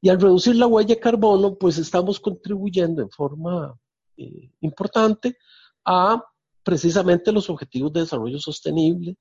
Y 0.00 0.10
al 0.10 0.20
reducir 0.20 0.54
la 0.54 0.66
huella 0.66 0.94
de 0.94 1.00
carbono, 1.00 1.56
pues 1.56 1.78
estamos 1.78 2.20
contribuyendo 2.20 3.02
en 3.02 3.10
forma 3.10 3.74
eh, 4.16 4.50
importante 4.60 5.36
a 5.84 6.22
precisamente 6.68 7.32
los 7.32 7.48
objetivos 7.48 7.90
de 7.94 8.00
desarrollo 8.00 8.38
sostenible, 8.38 9.16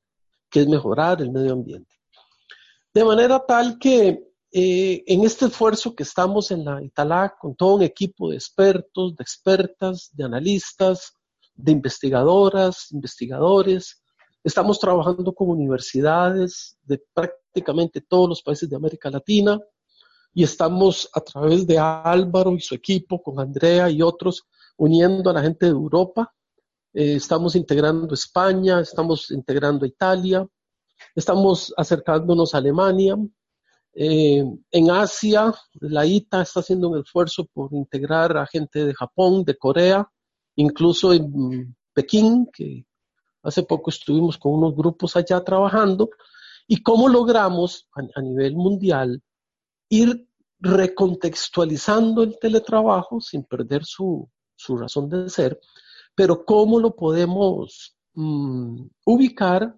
que 0.50 0.60
es 0.60 0.68
mejorar 0.68 1.22
el 1.22 1.32
medio 1.32 1.54
ambiente. 1.54 1.96
De 2.94 3.06
manera 3.06 3.42
tal 3.46 3.80
que 3.80 4.22
eh, 4.52 5.04
en 5.08 5.24
este 5.24 5.46
esfuerzo 5.46 5.96
que 5.96 6.04
estamos 6.04 6.52
en 6.52 6.66
la 6.66 6.84
Italac 6.84 7.38
con 7.38 7.56
todo 7.56 7.76
un 7.76 7.84
equipo 7.84 8.30
de 8.30 8.36
expertos, 8.36 9.16
de 9.16 9.24
expertas, 9.24 10.10
de 10.12 10.26
analistas, 10.26 11.14
de 11.56 11.72
investigadoras, 11.72 12.92
investigadores, 12.92 14.04
estamos 14.44 14.78
trabajando 14.78 15.34
con 15.34 15.48
universidades 15.48 16.78
de 16.84 17.02
prácticamente 17.14 18.02
todos 18.02 18.28
los 18.28 18.42
países 18.42 18.70
de 18.70 18.76
América 18.76 19.10
Latina 19.10 19.58
y 20.34 20.44
estamos 20.44 21.10
a 21.14 21.22
través 21.22 21.66
de 21.66 21.80
Álvaro 21.80 22.52
y 22.52 22.60
su 22.60 22.76
equipo, 22.76 23.24
con 23.24 23.40
Andrea 23.40 23.90
y 23.90 24.02
otros, 24.02 24.44
uniendo 24.76 25.30
a 25.30 25.34
la 25.34 25.44
gente 25.44 25.68
de 25.68 25.72
Europa. 25.72 26.34
Eh, 27.00 27.14
estamos 27.14 27.56
integrando 27.56 28.16
España, 28.16 28.80
estamos 28.80 29.30
integrando 29.30 29.86
Italia, 29.86 30.48
estamos 31.14 31.72
acercándonos 31.78 32.56
a 32.56 32.58
Alemania, 32.58 33.16
eh, 33.94 34.44
en 34.72 34.90
Asia, 34.90 35.54
la 35.74 36.08
ITA 36.08 36.42
está 36.42 36.62
haciendo 36.62 36.90
un 36.90 36.98
esfuerzo 36.98 37.46
por 37.54 37.72
integrar 37.72 38.36
a 38.36 38.48
gente 38.48 38.84
de 38.84 38.96
Japón, 38.96 39.44
de 39.44 39.56
Corea, 39.56 40.10
incluso 40.56 41.14
en 41.14 41.76
Pekín, 41.94 42.50
que 42.52 42.88
hace 43.44 43.62
poco 43.62 43.92
estuvimos 43.92 44.40
con 44.40 44.54
unos 44.54 44.76
grupos 44.76 45.16
allá 45.16 45.44
trabajando, 45.44 46.10
y 46.68 46.82
cómo 46.82 47.10
logramos 47.10 47.88
a, 48.16 48.22
nivel 48.24 48.56
mundial 48.56 49.22
ir 49.90 50.28
recontextualizando 50.60 52.24
el 52.24 52.40
teletrabajo 52.40 53.22
sin 53.22 53.44
perder 53.44 53.86
su, 53.86 54.28
razón 54.80 55.10
de 55.10 55.30
ser, 55.30 55.60
pero 56.18 56.44
cómo 56.44 56.80
lo 56.80 56.96
podemos 56.96 57.96
mm, 58.16 58.88
ubicar 59.06 59.78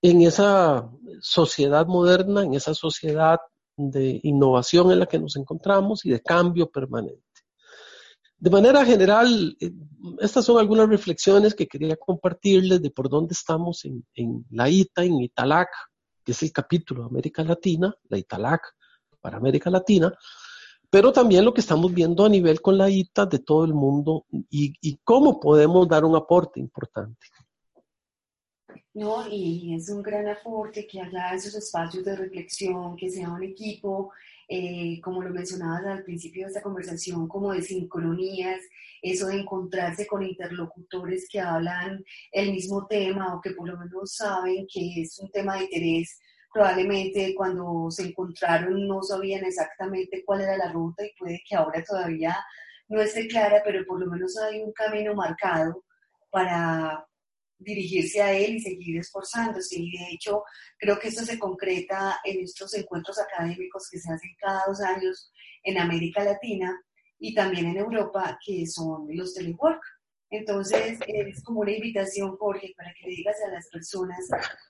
en 0.00 0.22
esa 0.22 0.88
sociedad 1.20 1.88
moderna, 1.88 2.44
en 2.44 2.54
esa 2.54 2.72
sociedad 2.72 3.40
de 3.76 4.20
innovación 4.22 4.92
en 4.92 5.00
la 5.00 5.06
que 5.06 5.18
nos 5.18 5.34
encontramos 5.34 6.06
y 6.06 6.10
de 6.10 6.22
cambio 6.22 6.70
permanente. 6.70 7.24
De 8.38 8.48
manera 8.48 8.84
general, 8.84 9.56
eh, 9.58 9.72
estas 10.20 10.44
son 10.44 10.60
algunas 10.60 10.88
reflexiones 10.88 11.52
que 11.52 11.66
quería 11.66 11.96
compartirles 11.96 12.80
de 12.80 12.90
por 12.92 13.08
dónde 13.08 13.32
estamos 13.32 13.84
en, 13.84 14.46
la 14.50 14.70
ITA, 14.70 15.02
en 15.02 15.20
Italac, 15.20 15.70
que 16.24 16.30
es 16.30 16.42
el 16.44 16.52
capítulo 16.52 17.02
de 17.02 17.08
América 17.08 17.42
Latina, 17.42 17.92
la 18.08 18.18
Italac 18.18 18.62
para 19.20 19.38
América 19.38 19.68
Latina, 19.68 20.16
pero 20.92 21.10
también 21.10 21.42
lo 21.44 21.54
que 21.54 21.62
estamos 21.62 21.92
viendo 21.94 22.22
a 22.22 22.28
nivel 22.28 22.60
con 22.60 22.76
la 22.76 22.90
ITA 22.90 23.24
de 23.24 23.38
todo 23.38 23.64
el 23.64 23.72
mundo 23.72 24.26
y 24.50 24.98
cómo 25.02 25.40
podemos 25.40 25.88
dar 25.88 26.04
un 26.04 26.14
aporte 26.14 26.60
importante. 26.60 27.26
¿no? 28.94 29.26
Y 29.28 29.74
es 29.74 29.88
un 29.88 30.02
gran 30.02 30.28
aporte 30.28 30.86
que 30.86 31.00
haya 31.00 31.34
esos 31.34 31.54
espacios 31.54 32.04
de 32.04 32.16
reflexión, 32.16 32.96
que 32.96 33.10
sea 33.10 33.30
un 33.30 33.42
equipo, 33.42 34.12
eh, 34.48 35.00
como 35.00 35.22
lo 35.22 35.30
mencionabas 35.30 35.86
al 35.86 36.04
principio 36.04 36.42
de 36.42 36.48
esta 36.48 36.62
conversación, 36.62 37.26
como 37.26 37.52
de 37.52 37.62
sincronías, 37.62 38.60
eso 39.00 39.28
de 39.28 39.40
encontrarse 39.40 40.06
con 40.06 40.22
interlocutores 40.22 41.26
que 41.28 41.40
hablan 41.40 42.04
el 42.30 42.52
mismo 42.52 42.86
tema 42.86 43.34
o 43.34 43.40
que 43.40 43.52
por 43.52 43.68
lo 43.68 43.78
menos 43.78 44.14
saben 44.14 44.66
que 44.72 45.02
es 45.02 45.18
un 45.18 45.30
tema 45.30 45.56
de 45.56 45.64
interés. 45.64 46.20
Probablemente 46.52 47.34
cuando 47.34 47.90
se 47.90 48.04
encontraron 48.08 48.86
no 48.86 49.02
sabían 49.02 49.44
exactamente 49.44 50.22
cuál 50.24 50.42
era 50.42 50.56
la 50.56 50.72
ruta 50.72 51.04
y 51.04 51.12
puede 51.18 51.42
que 51.48 51.56
ahora 51.56 51.82
todavía 51.82 52.36
no 52.88 53.00
esté 53.00 53.26
clara, 53.26 53.62
pero 53.64 53.84
por 53.86 54.00
lo 54.00 54.10
menos 54.10 54.36
hay 54.38 54.60
un 54.60 54.72
camino 54.72 55.14
marcado 55.14 55.84
para, 56.30 57.06
dirigirse 57.64 58.20
a 58.22 58.32
él 58.32 58.56
y 58.56 58.60
seguir 58.60 58.98
esforzándose. 58.98 59.76
Y 59.78 59.90
de 59.90 60.08
hecho, 60.12 60.42
creo 60.78 60.98
que 60.98 61.08
esto 61.08 61.24
se 61.24 61.38
concreta 61.38 62.20
en 62.24 62.40
estos 62.40 62.74
encuentros 62.74 63.18
académicos 63.18 63.88
que 63.90 63.98
se 63.98 64.12
hacen 64.12 64.30
cada 64.38 64.64
dos 64.66 64.80
años 64.80 65.32
en 65.62 65.78
América 65.78 66.24
Latina 66.24 66.78
y 67.18 67.34
también 67.34 67.66
en 67.66 67.76
Europa, 67.78 68.38
que 68.44 68.66
son 68.66 69.06
los 69.10 69.34
telework. 69.34 69.80
Entonces, 70.32 70.98
es 71.06 71.44
como 71.44 71.60
una 71.60 71.72
invitación, 71.72 72.38
Jorge, 72.38 72.72
para 72.74 72.90
que 72.94 73.06
le 73.06 73.16
digas 73.16 73.36
a 73.46 73.50
las 73.50 73.68
personas 73.68 74.16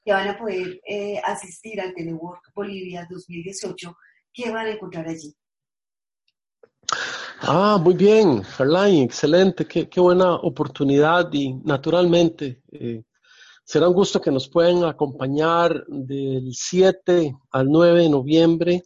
que 0.05 0.12
van 0.12 0.29
a 0.29 0.37
poder 0.37 0.81
eh, 0.85 1.20
asistir 1.25 1.81
al 1.81 1.94
Telework 1.94 2.53
Bolivia 2.53 3.07
2018, 3.09 3.96
¿qué 4.35 4.51
van 4.51 4.66
a 4.66 4.70
encontrar 4.72 5.09
allí? 5.09 5.33
Ah, 7.42 7.79
muy 7.81 7.94
bien, 7.94 8.42
Harline, 8.59 9.05
excelente, 9.05 9.64
qué, 9.64 10.01
buena 10.01 10.35
oportunidad 10.35 11.33
y 11.33 11.55
naturalmente 11.55 12.61
eh, 12.72 13.05
será 13.64 13.87
un 13.87 13.94
gusto 13.94 14.20
que 14.20 14.33
nos 14.33 14.48
puedan 14.48 14.83
acompañar 14.83 15.87
del 15.87 16.53
7 16.53 17.37
al 17.53 17.70
9 17.70 18.03
de 18.03 18.09
noviembre 18.09 18.83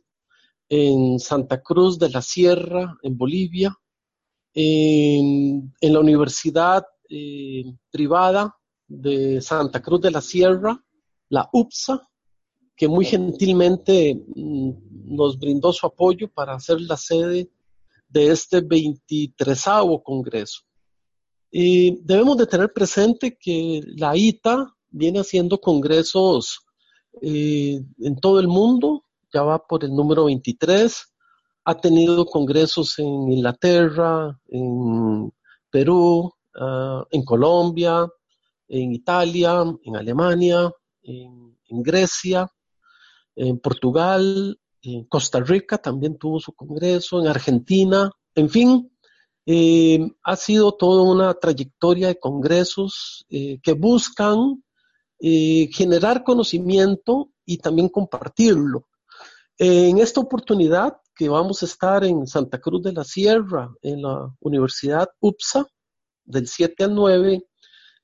en 0.69 1.19
Santa 1.21 1.63
Cruz 1.63 1.99
de 1.99 2.11
la 2.11 2.21
Sierra, 2.21 2.99
en 3.03 3.17
Bolivia, 3.17 3.75
en, 4.59 5.73
la 5.81 6.01
Universidad 6.01 6.87
eh, 7.11 7.65
Privada 7.91 8.57
de 8.89 9.41
Santa 9.43 9.83
Cruz 9.83 10.01
de 10.01 10.11
la 10.11 10.23
Sierra, 10.23 10.83
la 11.29 11.49
UPSA, 11.53 12.09
que 12.75 12.89
muy 12.89 13.05
gentilmente 13.05 14.15
mm, 14.35 15.15
nos 15.15 15.39
brindó 15.39 15.73
su 15.73 15.87
apoyo 15.87 16.29
para 16.33 16.55
hacer 16.55 16.81
la 16.81 16.97
sede 16.97 17.51
de 18.09 18.31
este 18.31 18.63
23 18.63 19.65
Congreso. 20.03 20.63
Y 21.51 21.99
debemos 22.03 22.39
de 22.39 22.47
tener 22.47 22.73
presente 22.73 23.37
que 23.39 23.83
la 23.97 24.17
ITA 24.17 24.75
viene 24.89 25.21
haciendo 25.21 25.61
congresos 25.61 26.61
eh, 27.21 27.83
en 27.99 28.17
todo 28.17 28.41
el 28.41 28.49
mundo, 28.49 29.05
ya 29.33 29.43
va 29.43 29.59
por 29.59 29.85
el 29.85 29.95
número 29.95 30.25
23, 30.27 31.15
ha 31.69 31.75
tenido 31.75 32.25
congresos 32.27 32.97
en 33.01 33.33
Inglaterra, 33.33 34.39
en 34.49 35.33
Perú, 35.69 36.33
ah, 36.55 37.05
en 37.11 37.25
Colombia, 37.25 38.07
en 38.69 38.93
Italia, 38.93 39.65
en 39.83 39.97
Alemania, 39.97 40.71
en, 41.03 41.83
Grecia, 41.83 42.49
en 43.35 43.59
Portugal, 43.59 44.57
en 44.81 45.05
Costa 45.07 45.41
Rica 45.41 45.79
también 45.79 46.17
tuvo 46.17 46.39
su 46.39 46.53
congreso, 46.53 47.21
en 47.21 47.27
Argentina, 47.27 48.13
en 48.37 48.49
fin, 48.49 48.93
eh, 49.45 49.99
ha 50.23 50.37
sido 50.37 50.73
toda 50.73 51.03
una 51.03 51.35
trayectoria 51.35 52.09
de 52.09 52.21
congresos 52.21 53.27
eh, 53.29 53.59
que 53.61 53.73
buscan 53.73 54.63
eh, 55.19 55.69
generar 55.73 56.23
conocimiento 56.23 57.33
y 57.45 57.59
también 57.59 57.89
compartirlo. 57.89 58.87
en 59.59 59.99
esta 59.99 60.21
oportunidad 60.21 60.99
que 61.17 61.29
vamos 61.29 61.63
a 61.63 61.67
estar 61.67 62.05
en 62.05 62.27
Santa 62.27 62.61
Cruz 62.61 62.83
de 62.83 62.93
la 62.93 63.03
Sierra, 63.03 63.73
en 63.81 64.03
la 64.03 64.33
Universidad 64.41 65.09
UPSA, 65.21 65.67
del 66.25 66.47
7 66.47 66.85
al 66.85 66.95
9, 66.95 67.43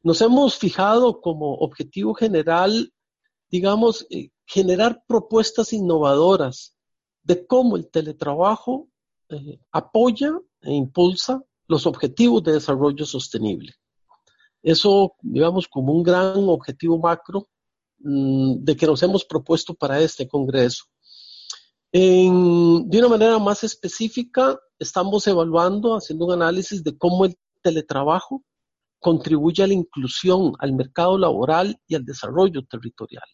nos 0.02 0.20
hemos 0.20 0.56
fijado 0.56 1.20
como 1.20 1.54
objetivo 1.56 2.14
general, 2.14 2.92
digamos, 3.50 4.06
generar 4.46 5.02
propuestas 5.06 5.72
innovadoras 5.72 6.76
de 7.22 7.46
cómo 7.46 7.76
el 7.76 7.90
teletrabajo 7.90 8.88
eh, 9.28 9.60
apoya 9.70 10.32
e 10.62 10.72
impulsa 10.72 11.42
los 11.68 11.86
objetivos 11.86 12.42
de 12.42 12.52
desarrollo 12.52 13.04
sostenible. 13.04 13.74
Eso, 14.62 15.14
digamos, 15.20 15.68
como 15.68 15.92
un 15.92 16.02
gran 16.02 16.48
objetivo 16.48 16.98
macro 16.98 17.48
mm, 17.98 18.64
de 18.64 18.76
que 18.76 18.86
nos 18.86 19.02
hemos 19.02 19.24
propuesto 19.24 19.74
para 19.74 20.00
este 20.00 20.26
Congreso. 20.26 20.84
De 21.92 22.98
una 22.98 23.08
manera 23.08 23.38
más 23.38 23.64
específica, 23.64 24.58
estamos 24.78 25.26
evaluando, 25.26 25.94
haciendo 25.94 26.26
un 26.26 26.32
análisis 26.32 26.82
de 26.82 26.96
cómo 26.96 27.26
el 27.26 27.36
teletrabajo 27.60 28.42
contribuye 28.98 29.62
a 29.62 29.66
la 29.66 29.74
inclusión 29.74 30.54
al 30.58 30.72
mercado 30.72 31.18
laboral 31.18 31.78
y 31.86 31.94
al 31.94 32.04
desarrollo 32.04 32.64
territorial. 32.64 33.24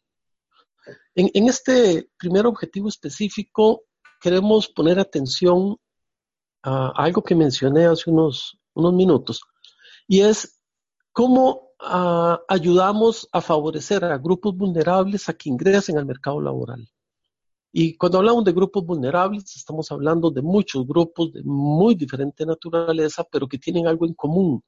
En, 1.14 1.48
este 1.48 2.10
primer 2.18 2.46
objetivo 2.46 2.88
específico 2.88 3.82
queremos 4.20 4.68
poner 4.68 4.98
atención 4.98 5.76
a 6.62 6.92
algo 6.96 7.22
que 7.22 7.34
mencioné 7.34 7.86
hace 7.86 8.10
unos, 8.10 8.58
unos 8.74 8.94
minutos, 8.94 9.42
y 10.06 10.20
es 10.20 10.60
cómo 11.12 11.72
ah, 11.80 12.40
ayudamos 12.48 13.28
a 13.30 13.40
favorecer 13.40 14.04
a 14.04 14.16
grupos 14.16 14.56
vulnerables 14.56 15.28
a 15.28 15.34
que 15.34 15.50
ingresen 15.50 15.98
al 15.98 16.06
mercado 16.06 16.40
laboral. 16.40 16.88
Y 17.72 17.96
cuando 17.96 18.18
hablamos 18.18 18.44
de 18.44 18.52
grupos 18.52 18.84
vulnerables, 18.84 19.54
estamos 19.56 19.90
hablando 19.92 20.30
de 20.30 20.42
muchos 20.42 20.86
grupos 20.86 21.32
de 21.32 21.42
muy 21.42 21.94
diferente 21.94 22.46
naturaleza, 22.46 23.24
pero 23.30 23.46
que 23.46 23.58
tienen 23.58 23.86
algo 23.86 24.06
en 24.06 24.14
común, 24.14 24.62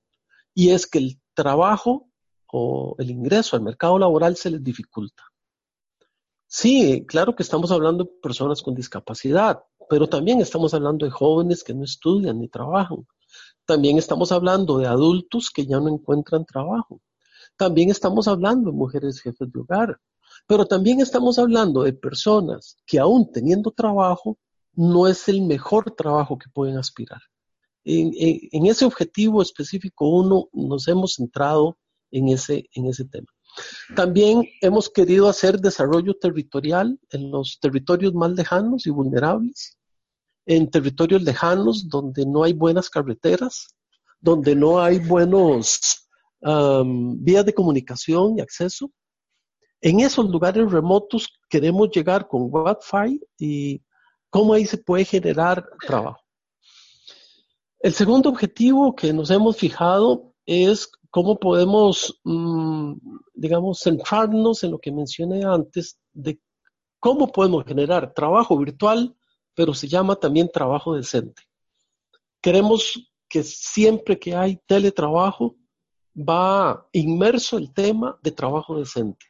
y 0.54 0.70
es 0.70 0.86
que 0.86 0.98
el 0.98 1.20
trabajo 1.34 2.08
o 2.52 2.96
el 2.98 3.10
ingreso 3.10 3.56
al 3.56 3.62
mercado 3.62 3.98
laboral 3.98 4.36
se 4.36 4.50
les 4.50 4.62
dificulta. 4.62 5.22
Sí, 6.46 7.04
claro 7.06 7.36
que 7.36 7.44
estamos 7.44 7.70
hablando 7.70 8.04
de 8.04 8.10
personas 8.20 8.60
con 8.60 8.74
discapacidad, 8.74 9.62
pero 9.88 10.08
también 10.08 10.40
estamos 10.40 10.74
hablando 10.74 11.06
de 11.06 11.12
jóvenes 11.12 11.62
que 11.62 11.74
no 11.74 11.84
estudian 11.84 12.40
ni 12.40 12.48
trabajan. 12.48 13.06
También 13.64 13.98
estamos 13.98 14.32
hablando 14.32 14.78
de 14.78 14.86
adultos 14.88 15.50
que 15.50 15.64
ya 15.64 15.78
no 15.78 15.88
encuentran 15.88 16.44
trabajo. 16.44 17.00
También 17.56 17.90
estamos 17.90 18.26
hablando 18.26 18.70
de 18.70 18.76
mujeres 18.76 19.20
jefes 19.20 19.52
de 19.52 19.60
hogar. 19.60 20.00
Pero 20.46 20.66
también 20.66 21.00
estamos 21.00 21.38
hablando 21.38 21.82
de 21.82 21.92
personas 21.92 22.76
que 22.86 22.98
aún 22.98 23.30
teniendo 23.32 23.70
trabajo, 23.70 24.38
no 24.74 25.08
es 25.08 25.28
el 25.28 25.42
mejor 25.42 25.94
trabajo 25.94 26.38
que 26.38 26.48
pueden 26.52 26.76
aspirar. 26.76 27.20
En, 27.84 28.66
ese 28.66 28.84
objetivo 28.84 29.42
específico 29.42 30.08
uno 30.08 30.48
nos 30.52 30.86
hemos 30.88 31.14
centrado 31.14 31.78
en 32.10 32.28
ese, 32.28 32.68
en 32.74 32.86
ese 32.86 33.04
tema. 33.04 33.26
También 33.96 34.44
hemos 34.60 34.88
querido 34.88 35.28
hacer 35.28 35.60
desarrollo 35.60 36.14
territorial 36.14 36.98
en 37.10 37.30
los 37.30 37.58
territorios 37.60 38.14
más 38.14 38.32
lejanos 38.32 38.86
y 38.86 38.90
vulnerables, 38.90 39.78
en 40.46 40.70
territorios 40.70 41.22
lejanos 41.22 41.88
donde 41.88 42.26
no 42.26 42.44
hay 42.44 42.52
buenas 42.52 42.88
carreteras, 42.90 43.74
donde 44.20 44.54
no 44.54 44.80
hay 44.80 44.98
buenos 44.98 46.08
vías 46.42 47.44
de 47.44 47.54
comunicación 47.54 48.38
y 48.38 48.40
acceso. 48.40 48.90
En 49.80 50.00
esos 50.00 50.28
lugares 50.28 50.70
remotos 50.70 51.28
queremos 51.48 51.90
llegar 51.90 52.28
con 52.28 52.48
Wi-Fi 52.50 53.20
y 53.38 53.82
cómo 54.28 54.54
ahí 54.54 54.66
se 54.66 54.78
puede 54.78 55.04
generar 55.04 55.66
trabajo. 55.86 56.20
El 57.80 57.94
segundo 57.94 58.28
objetivo 58.28 58.94
que 58.94 59.12
nos 59.12 59.30
hemos 59.30 59.56
fijado 59.56 60.34
es 60.44 60.90
cómo 61.10 61.38
podemos, 61.38 62.20
mm, 62.24 62.92
digamos, 63.34 63.80
centrarnos 63.80 64.62
en 64.62 64.72
lo 64.72 64.78
que 64.78 64.92
mencioné 64.92 65.44
antes 65.44 65.98
de 66.12 66.38
cómo 66.98 67.32
podemos 67.32 67.64
generar 67.64 68.12
trabajo 68.12 68.58
virtual, 68.58 69.16
pero 69.54 69.72
se 69.72 69.88
llama 69.88 70.16
también 70.16 70.50
trabajo 70.52 70.94
decente. 70.94 71.42
Queremos 72.42 73.10
que 73.28 73.42
siempre 73.42 74.18
que 74.18 74.34
hay 74.34 74.60
teletrabajo 74.66 75.56
va 76.14 76.86
inmerso 76.92 77.56
el 77.56 77.72
tema 77.72 78.18
de 78.22 78.32
trabajo 78.32 78.78
decente, 78.78 79.26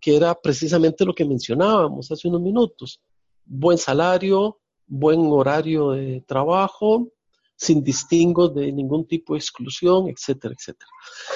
que 0.00 0.16
era 0.16 0.34
precisamente 0.34 1.04
lo 1.04 1.14
que 1.14 1.24
mencionábamos 1.24 2.10
hace 2.10 2.28
unos 2.28 2.40
minutos. 2.40 3.00
Buen 3.44 3.78
salario, 3.78 4.58
buen 4.86 5.20
horario 5.26 5.92
de 5.92 6.22
trabajo, 6.26 7.08
sin 7.56 7.82
distingo 7.82 8.48
de 8.48 8.70
ningún 8.70 9.06
tipo 9.06 9.32
de 9.32 9.38
exclusión, 9.38 10.08
etcétera, 10.08 10.54
etcétera. 10.56 10.90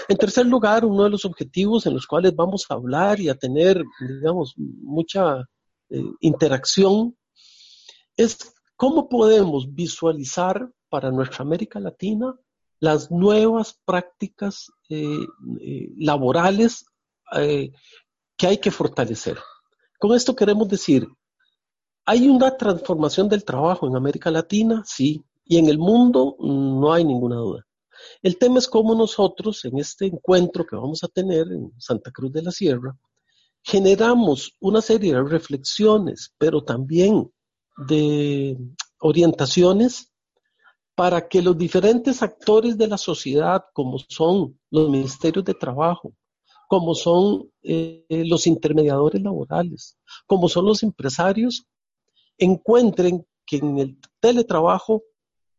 En 0.09 0.17
tercer 0.17 0.47
lugar, 0.47 0.85
uno 0.85 1.05
de 1.05 1.11
los 1.11 1.25
objetivos 1.25 1.87
en 1.87 1.95
los 1.95 2.07
cuales 2.07 2.35
vamos 2.37 2.67
a 2.69 2.75
hablar 2.75 3.21
y 3.21 3.29
a 3.29 3.35
tener, 3.35 3.83
digamos, 4.01 4.55
mucha 4.57 5.41
eh, 5.89 6.03
interacción 6.21 7.17
es 8.17 8.55
cómo 8.77 9.09
podemos 9.09 9.75
visualizar 9.75 10.71
para 10.91 11.11
nuestra 11.11 11.43
América 11.43 11.81
Latina 11.81 12.35
las 12.81 13.11
nuevas 13.11 13.79
prácticas 13.85 14.71
eh, 14.89 15.27
eh, 15.61 15.89
laborales 15.97 16.87
que 18.41 18.47
hay 18.47 18.57
que 18.57 18.71
fortalecer. 18.71 19.37
Con 19.99 20.17
esto 20.17 20.35
queremos 20.35 20.67
decir, 20.67 21.07
¿hay 22.07 22.27
una 22.27 22.57
transformación 22.57 23.29
del 23.29 23.45
trabajo 23.45 23.87
en 23.87 23.95
América 23.95 24.31
Latina? 24.31 24.83
Sí, 24.87 25.23
y 25.45 25.59
en 25.59 25.69
el 25.69 25.77
mundo 25.77 26.37
no 26.41 26.91
hay 26.91 27.05
ninguna 27.05 27.37
duda. 27.37 27.67
El 28.23 28.39
tema 28.39 28.59
es 28.59 28.67
cómo 28.67 28.95
nosotros, 28.95 29.63
en 29.67 29.79
este 29.79 30.07
encuentro 30.07 30.65
que 30.65 30.75
vamos 30.75 31.05
a 31.05 31.09
tener 31.09 31.49
en 31.49 31.71
Santa 31.77 32.11
Cruz 32.11 32.33
de 32.33 32.41
la 32.41 32.51
Sierra, 32.51 32.97
generamos 33.63 34.57
una 34.59 34.81
serie 34.81 35.13
de 35.13 35.23
reflexiones, 35.23 36.33
pero 36.39 36.65
también 36.65 37.31
de 37.77 38.57
orientaciones 39.01 40.11
para 40.95 41.29
que 41.29 41.43
los 41.43 41.59
diferentes 41.59 42.23
actores 42.23 42.79
de 42.79 42.89
la 42.89 42.97
sociedad, 42.97 43.65
como 43.75 43.99
son 44.09 44.59
los 44.71 44.89
ministerios 44.89 45.45
de 45.45 45.53
trabajo, 45.53 46.15
como 46.71 46.95
son 46.95 47.51
eh, 47.65 48.05
los 48.09 48.47
intermediadores 48.47 49.21
laborales, 49.21 49.99
como 50.25 50.49
son 50.49 50.67
los 50.67 50.85
empresarios, 50.85 51.67
encuentren 52.39 53.27
que 53.45 53.57
en 53.57 53.77
el 53.81 53.99
teletrabajo 54.21 55.03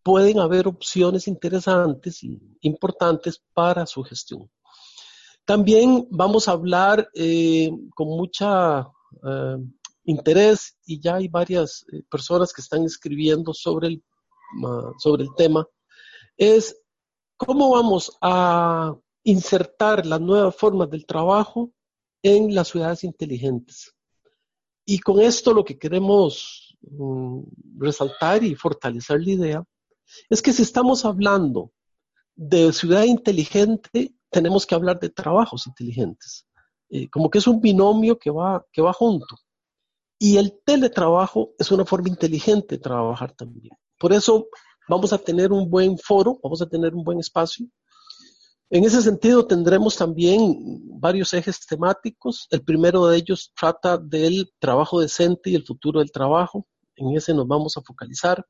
pueden 0.03 0.39
haber 0.39 0.69
opciones 0.69 1.27
interesantes 1.27 2.23
y 2.23 2.39
importantes 2.61 3.43
para 3.53 3.85
su 3.87 4.03
gestión. 4.03 4.49
También 5.43 6.07
vamos 6.11 6.47
a 6.47 6.53
hablar 6.53 7.09
eh, 7.13 7.69
con 7.93 8.07
mucha 8.07 8.87
eh, 9.27 9.57
interés 10.05 10.77
y 10.85 11.01
ya 11.01 11.15
hay 11.15 11.27
varias 11.27 11.85
personas 12.09 12.53
que 12.53 12.61
están 12.61 12.85
escribiendo 12.85 13.53
sobre 13.53 13.87
el, 13.89 14.03
sobre 14.97 15.23
el 15.23 15.35
tema, 15.35 15.67
es 16.37 16.81
cómo 17.35 17.71
vamos 17.71 18.17
a 18.21 18.95
insertar 19.23 20.05
las 20.05 20.21
nuevas 20.21 20.55
formas 20.55 20.89
del 20.89 21.05
trabajo 21.05 21.71
en 22.23 22.53
las 22.53 22.69
ciudades 22.69 23.03
inteligentes. 23.03 23.95
Y 24.85 24.99
con 24.99 25.21
esto 25.21 25.53
lo 25.53 25.63
que 25.63 25.77
queremos 25.77 26.77
mm, 26.81 27.41
resaltar 27.77 28.43
y 28.43 28.55
fortalecer 28.55 29.21
la 29.21 29.31
idea 29.31 29.63
es 30.29 30.41
que 30.41 30.53
si 30.53 30.63
estamos 30.63 31.05
hablando 31.05 31.71
de 32.35 32.73
ciudad 32.73 33.03
inteligente, 33.03 34.13
tenemos 34.29 34.65
que 34.65 34.75
hablar 34.75 34.99
de 34.99 35.09
trabajos 35.09 35.67
inteligentes. 35.67 36.47
Eh, 36.89 37.09
como 37.09 37.29
que 37.29 37.37
es 37.37 37.47
un 37.47 37.61
binomio 37.61 38.17
que 38.17 38.31
va, 38.31 38.65
que 38.71 38.81
va 38.81 38.93
junto. 38.93 39.37
Y 40.19 40.37
el 40.37 40.59
teletrabajo 40.65 41.53
es 41.57 41.71
una 41.71 41.85
forma 41.85 42.09
inteligente 42.09 42.75
de 42.75 42.81
trabajar 42.81 43.33
también. 43.33 43.75
Por 43.97 44.13
eso 44.13 44.47
vamos 44.89 45.13
a 45.13 45.17
tener 45.17 45.51
un 45.51 45.69
buen 45.69 45.97
foro, 45.97 46.39
vamos 46.43 46.61
a 46.61 46.67
tener 46.67 46.93
un 46.93 47.03
buen 47.03 47.19
espacio. 47.19 47.67
En 48.73 48.85
ese 48.85 49.01
sentido 49.01 49.45
tendremos 49.45 49.97
también 49.97 50.79
varios 50.97 51.33
ejes 51.33 51.59
temáticos. 51.65 52.47
El 52.51 52.63
primero 52.63 53.05
de 53.05 53.17
ellos 53.17 53.51
trata 53.53 53.97
del 53.97 54.49
trabajo 54.59 55.01
decente 55.01 55.49
y 55.49 55.55
el 55.55 55.65
futuro 55.65 55.99
del 55.99 56.09
trabajo. 56.09 56.65
En 56.95 57.13
ese 57.13 57.33
nos 57.33 57.45
vamos 57.45 57.75
a 57.75 57.81
focalizar. 57.81 58.45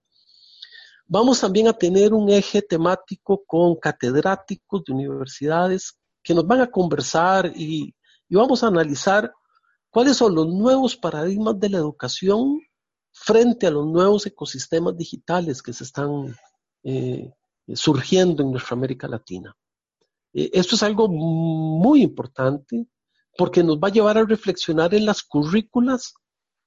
Vamos 1.08 1.42
también 1.42 1.68
a 1.68 1.74
tener 1.74 2.14
un 2.14 2.30
eje 2.30 2.62
temático 2.62 3.44
con 3.48 3.76
catedráticos 3.78 4.84
de 4.84 4.94
universidades 4.94 5.98
que 6.22 6.36
nos 6.36 6.46
van 6.46 6.62
a 6.62 6.70
conversar 6.70 7.52
y, 7.56 7.96
vamos 8.30 8.64
a 8.64 8.68
analizar 8.68 9.34
cuáles 9.90 10.18
son 10.18 10.36
los 10.36 10.48
nuevos 10.48 10.96
paradigmas 10.96 11.60
de 11.60 11.70
la 11.70 11.80
educación 11.80 12.60
frente 13.12 13.66
a 13.66 13.72
los 13.72 13.88
nuevos 13.88 14.28
ecosistemas 14.28 14.96
digitales 14.96 15.64
que 15.64 15.74
se 15.74 15.84
están 15.84 16.36
eh, 16.84 17.34
surgiendo 17.74 18.44
en 18.44 18.52
nuestra 18.52 18.76
América 18.76 19.08
Latina. 19.08 19.56
Eh, 20.34 20.50
esto 20.54 20.76
es 20.76 20.84
algo 20.84 21.08
muy 21.08 22.02
importante 22.02 22.86
porque 23.38 23.64
nos 23.64 23.78
va 23.78 23.88
a 23.88 23.92
llevar 23.92 24.18
a 24.18 24.26
reflexionar 24.26 24.94
en 24.94 25.06
las 25.06 25.24
currículas 25.24 26.14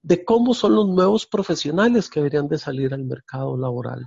de 0.03 0.25
cómo 0.25 0.55
son 0.55 0.75
los 0.75 0.89
nuevos 0.89 1.27
profesionales 1.27 2.09
que 2.09 2.21
deberían 2.21 2.49
de 2.49 2.59
salir 2.59 2.93
al 2.95 3.05
mercado 3.05 3.57
laboral 3.57 4.05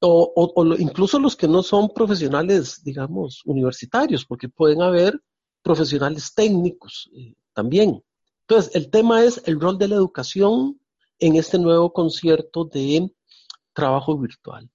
o, 0.00 0.76
incluso 0.78 1.18
los 1.18 1.36
que 1.36 1.48
no 1.48 1.62
son 1.62 1.88
profesionales, 1.88 2.82
digamos, 2.84 3.42
universitarios, 3.44 4.24
porque 4.24 4.48
pueden 4.48 4.82
haber 4.82 5.20
profesionales 5.62 6.32
técnicos 6.34 7.10
eh, 7.14 7.34
también. 7.52 8.02
Entonces, 8.46 8.74
el 8.74 8.90
tema 8.90 9.24
es 9.24 9.42
el 9.46 9.60
rol 9.60 9.76
de 9.78 9.88
la 9.88 9.96
educación 9.96 10.80
en 11.18 11.36
este 11.36 11.58
nuevo 11.58 11.92
concierto 11.92 12.64
de 12.64 13.12
trabajo 13.72 14.16
virtual. 14.16 14.70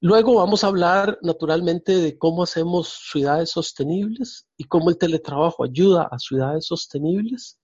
Luego 0.00 0.36
vamos 0.36 0.62
a 0.62 0.68
hablar 0.68 1.18
naturalmente 1.22 1.96
de 1.96 2.18
cómo 2.18 2.42
hacemos 2.42 2.88
ciudades 3.10 3.50
sostenibles 3.50 4.46
y 4.56 4.64
cómo 4.64 4.90
el 4.90 4.98
teletrabajo 4.98 5.64
ayuda 5.64 6.08
a 6.10 6.18
ciudades 6.18 6.66
sostenibles. 6.66 7.58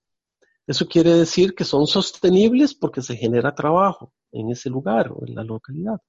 Eso 0.65 0.87
quiere 0.87 1.13
decir 1.13 1.53
que 1.53 1.65
son 1.65 1.87
sostenibles 1.87 2.73
porque 2.73 3.01
se 3.01 3.15
genera 3.15 3.53
trabajo 3.53 4.13
en 4.31 4.49
ese 4.49 4.69
lugar 4.69 5.11
o 5.11 5.25
en 5.27 5.35
la 5.35 5.43
localidad 5.43 5.99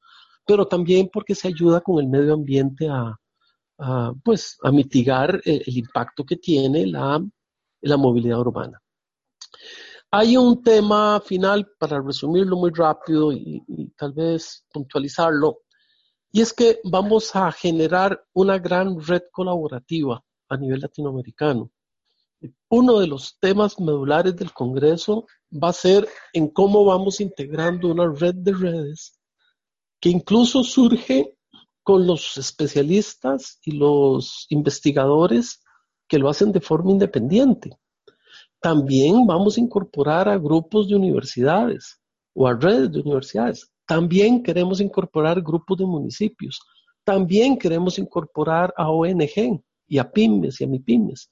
pero 0.47 0.67
también 0.67 1.09
porque 1.13 1.35
se 1.35 1.49
ayuda 1.49 1.81
con 1.81 1.99
el 1.99 2.09
medio 2.09 2.35
ambiente 2.35 2.89
a, 2.89 3.17
pues, 4.23 4.59
a 4.63 4.71
mitigar 4.71 5.41
el, 5.45 5.63
impacto 5.67 6.25
que 6.25 6.37
tiene 6.37 6.87
la, 6.87 7.25
la 7.81 7.97
movilidad 7.97 8.41
urbana. 8.41 8.81
Hay 10.11 10.37
un 10.37 10.63
tema 10.63 11.21
final, 11.21 11.69
para 11.79 12.01
resumirlo 12.01 12.57
muy 12.57 12.71
rápido 12.73 13.33
y, 13.33 13.93
tal 13.97 14.13
vez 14.13 14.65
puntualizarlo, 14.73 15.63
y 16.35 16.41
es 16.41 16.53
que 16.53 16.81
vamos 16.83 17.37
a 17.37 17.53
generar 17.53 18.21
una 18.33 18.59
gran 18.59 19.01
red 19.01 19.23
colaborativa 19.31 20.21
a 20.49 20.57
nivel 20.57 20.81
latinoamericano. 20.81 21.71
Uno 22.69 22.99
de 22.99 23.07
los 23.07 23.39
temas 23.39 23.79
medulares 23.79 24.35
del 24.35 24.53
Congreso 24.53 25.29
va 25.53 25.69
a 25.69 25.73
ser 25.73 26.09
en 26.33 26.49
cómo 26.49 26.85
vamos 26.85 27.21
integrando 27.21 27.87
una 27.87 28.13
red 28.13 28.35
de 28.35 28.53
redes 28.53 29.21
que 30.01 30.09
incluso 30.09 30.65
surge 30.65 31.39
con 31.85 32.05
los 32.05 32.37
especialistas 32.37 33.61
y 33.65 33.71
los 33.71 34.47
investigadores 34.49 35.63
que 36.09 36.19
lo 36.19 36.29
hacen 36.29 36.51
de 36.51 36.61
forma 36.61 36.91
independiente. 36.91 37.79
También 38.61 39.25
vamos 39.25 39.57
a 39.57 39.61
incorporar 39.61 40.29
a 40.29 40.37
grupos 40.37 40.89
de 40.89 40.97
universidades 40.97 42.01
o 42.35 42.49
a 42.49 42.55
redes 42.55 42.91
de 42.91 43.03
universidades. 43.03 43.71
También 43.87 44.43
queremos 44.43 44.81
incorporar 44.81 45.43
grupos 45.43 45.79
de 45.79 45.87
municipios. 45.87 46.61
También 47.05 47.59
queremos 47.59 47.99
incorporar 47.99 48.73
a 48.77 48.91
ONG 48.91 49.63
y 49.87 49.99
a 49.99 50.11
pymes 50.11 50.61
y 50.61 50.65
a 50.65 50.67
MIPYMES. 50.67 51.31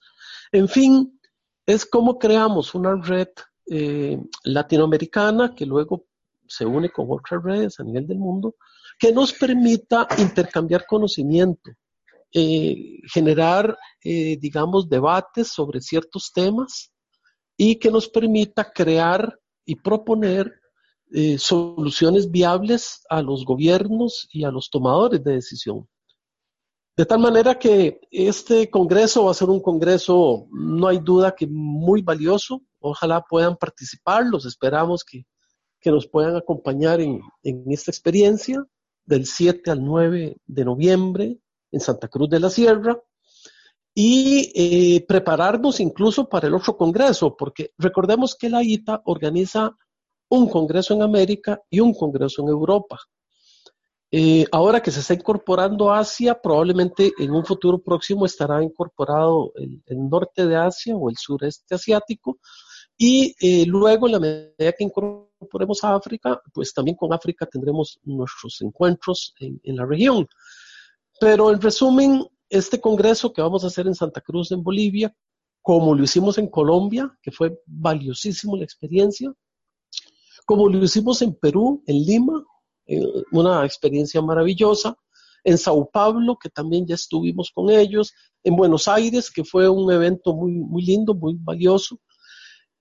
En 0.53 0.69
fin, 0.69 1.19
es 1.67 1.87
como 1.87 2.19
creamos 2.19 2.75
una 2.75 2.95
red 2.97 3.29
eh, 3.71 4.19
latinoamericana 4.45 5.55
que 5.55 5.65
luego 5.65 6.07
se 6.47 6.67
une 6.67 6.91
con 6.91 7.07
otras 7.09 7.43
redes 7.43 7.81
a 7.81 7.85
nivel 7.85 8.07
del 8.07 8.19
mundo, 8.19 8.57
que 8.99 9.13
nos 9.13 9.33
permita 9.33 10.07
intercambiar 10.19 10.85
conocimiento, 10.87 11.71
eh, 12.35 12.99
generar, 13.13 13.77
eh, 14.05 14.37
digamos, 14.39 14.89
debates 14.89 15.49
sobre 15.49 15.81
ciertos 15.81 16.31
temas 16.33 16.93
y 17.57 17.77
que 17.77 17.91
nos 17.91 18.09
permita 18.09 18.71
crear 18.71 19.39
y 19.65 19.77
proponer 19.77 20.53
eh, 21.13 21.39
soluciones 21.39 22.31
viables 22.31 23.03
a 23.09 23.23
los 23.23 23.45
gobiernos 23.45 24.29
y 24.33 24.45
a 24.45 24.51
los 24.51 24.71
tomadores 24.71 25.23
de 25.23 25.35
decisión. 25.35 25.89
De 26.97 27.07
tal 27.07 27.21
manera 27.21 27.59
que 27.59 28.01
este 28.11 28.69
congreso 28.69 29.25
va 29.25 29.31
a 29.31 29.35
ser 29.35 29.49
un 29.49 29.61
congreso, 29.61 30.47
no 30.51 30.87
hay 30.89 30.99
duda 30.99 31.35
que 31.35 31.47
muy 31.47 32.03
valioso. 32.03 32.63
Ojalá 32.81 33.23
puedan 33.23 33.57
participar, 33.57 34.27
los 34.27 34.45
esperamos 34.45 35.03
que 35.03 35.25
que 35.83 35.91
nos 35.91 36.07
puedan 36.07 36.37
acompañar 36.37 37.01
en, 37.01 37.21
esta 37.43 37.91
experiencia 37.91 38.65
del 39.05 39.27
7 39.27 39.71
al 39.71 39.85
9 39.85 40.37
de 40.47 40.65
noviembre 40.65 41.39
en 41.73 41.81
Santa 41.81 42.09
Cruz 42.09 42.31
de 42.31 42.41
la 42.41 42.49
Sierra. 42.49 42.99
y 43.95 44.51
eh, 44.55 45.05
prepararnos 45.07 45.79
incluso 45.79 46.27
para 46.27 46.49
el 46.49 46.55
otro 46.55 46.79
congreso, 46.79 47.37
porque 47.37 47.73
recordemos 47.77 48.35
que 48.35 48.49
la 48.49 48.63
ITA 48.63 49.03
organiza 49.05 49.77
un 50.33 50.49
congreso 50.49 50.95
en 50.95 51.03
América 51.03 51.61
y 51.69 51.81
un 51.81 51.93
congreso 51.93 52.41
en 52.41 52.49
Europa. 52.49 52.99
Eh, 54.11 54.47
ahora 54.51 54.81
que 54.81 54.91
se 54.91 55.01
está 55.01 55.13
incorporando 55.13 55.93
Asia, 55.93 56.41
probablemente 56.41 57.13
en 57.19 57.33
un 57.33 57.45
futuro 57.45 57.79
próximo 57.79 58.25
estará 58.25 58.63
incorporado 58.63 59.53
el, 59.57 59.83
norte 60.09 60.47
de 60.47 60.57
Asia 60.57 60.97
o 60.97 61.11
el 61.11 61.17
sureste 61.19 61.75
asiático, 61.75 62.39
y 62.97 63.35
eh, 63.41 63.67
luego, 63.67 64.07
en 64.07 64.13
la 64.13 64.21
medida 64.21 64.73
que 64.73 64.85
incorporemos 64.85 65.85
a 65.85 65.97
África, 65.97 66.41
pues 66.55 66.73
también 66.73 66.97
con 66.97 67.13
África 67.13 67.45
tendremos 67.45 67.99
nuestros 68.03 68.61
encuentros 68.63 69.35
en, 69.39 69.61
en 69.65 69.77
la 69.77 69.85
región. 69.85 70.27
Pero 71.21 71.51
en 71.51 71.61
resumen, 71.61 72.25
este 72.49 72.81
congreso 72.81 73.33
que 73.33 73.43
vamos 73.43 73.65
a 73.65 73.67
hacer 73.67 73.87
en 73.87 73.95
Santa 73.95 74.23
Cruz, 74.23 74.51
en 74.53 74.63
Bolivia, 74.63 75.15
como 75.61 75.95
lo 75.95 76.03
hicimos 76.03 76.39
en 76.39 76.49
Colombia, 76.49 77.11
que 77.23 77.31
fue 77.31 77.59
valiosísimo 77.67 78.57
la 78.57 78.65
experiencia, 78.65 79.33
como 80.45 80.69
lo 80.69 80.83
hicimos 80.83 81.23
en 81.23 81.35
Perú, 81.35 81.83
en 81.87 82.05
Lima, 82.05 82.45
una 83.31 83.65
experiencia 83.65 84.21
maravillosa, 84.21 84.97
en 85.45 85.59
Sao 85.59 85.89
Paulo, 85.91 86.37
que 86.41 86.49
también 86.49 86.87
ya 86.87 86.95
estuvimos 86.95 87.51
con 87.53 87.71
ellos, 87.71 88.13
en 88.45 88.57
Buenos 88.57 88.89
Aires, 88.89 89.31
que 89.31 89.45
fue 89.45 89.69
un 89.69 89.91
evento 89.91 90.35
muy, 90.35 90.53
muy 90.53 90.83
lindo, 90.85 91.15
muy 91.15 91.37
valioso. 91.39 91.99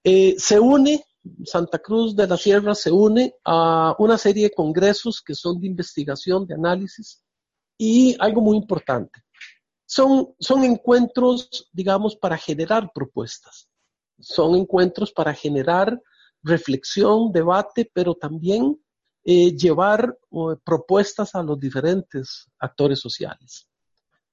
Eh, 0.03 0.35
se 0.37 0.59
une, 0.59 1.03
Santa 1.45 1.79
Cruz 1.79 2.15
de 2.15 2.27
la 2.27 2.37
Sierra 2.37 2.73
se 2.73 2.91
une 2.91 3.35
a 3.45 3.95
una 3.99 4.17
serie 4.17 4.45
de 4.45 4.53
congresos 4.53 5.21
que 5.21 5.35
son 5.35 5.59
de 5.59 5.67
investigación, 5.67 6.45
de 6.45 6.55
análisis, 6.55 7.23
y 7.77 8.15
algo 8.19 8.41
muy 8.41 8.57
importante, 8.57 9.23
son, 9.85 10.35
son 10.39 10.63
encuentros, 10.63 11.69
digamos, 11.71 12.15
para 12.15 12.37
generar 12.37 12.91
propuestas. 12.93 13.67
Son 14.19 14.55
encuentros 14.55 15.11
para 15.11 15.33
generar 15.33 15.99
reflexión, 16.43 17.31
debate, 17.31 17.89
pero 17.93 18.15
también 18.15 18.79
eh, 19.23 19.55
llevar 19.55 20.17
propuestas 20.63 21.35
a 21.35 21.43
los 21.43 21.59
diferentes 21.59 22.49
actores 22.59 22.99
sociales. 22.99 23.67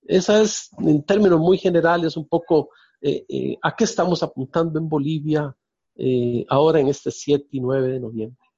Esa 0.06 0.40
es, 0.40 0.70
en 0.78 1.04
términos 1.04 1.38
muy 1.38 1.58
generales, 1.58 2.16
un 2.16 2.26
poco 2.26 2.70
eh, 3.00 3.24
eh, 3.28 3.58
a 3.62 3.76
qué 3.76 3.84
estamos 3.84 4.22
apuntando 4.22 4.78
en 4.78 4.88
Bolivia 4.88 5.54
ahora 6.48 6.78
en 6.78 6.86
este 6.86 7.10
7 7.10 7.48
y 7.50 7.60
9 7.60 7.88
de 7.88 8.00
noviembre. 8.00 8.48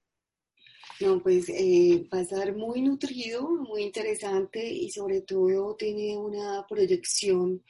No, 1.00 1.22
pues 1.22 1.48
eh, 1.48 2.06
va 2.12 2.18
a 2.18 2.20
estar 2.20 2.54
muy 2.54 2.82
nutrido, 2.82 3.48
muy 3.48 3.84
interesante 3.84 4.70
y 4.70 4.90
sobre 4.90 5.22
todo 5.22 5.74
tiene 5.74 6.14
una 6.18 6.66
proyección 6.68 7.64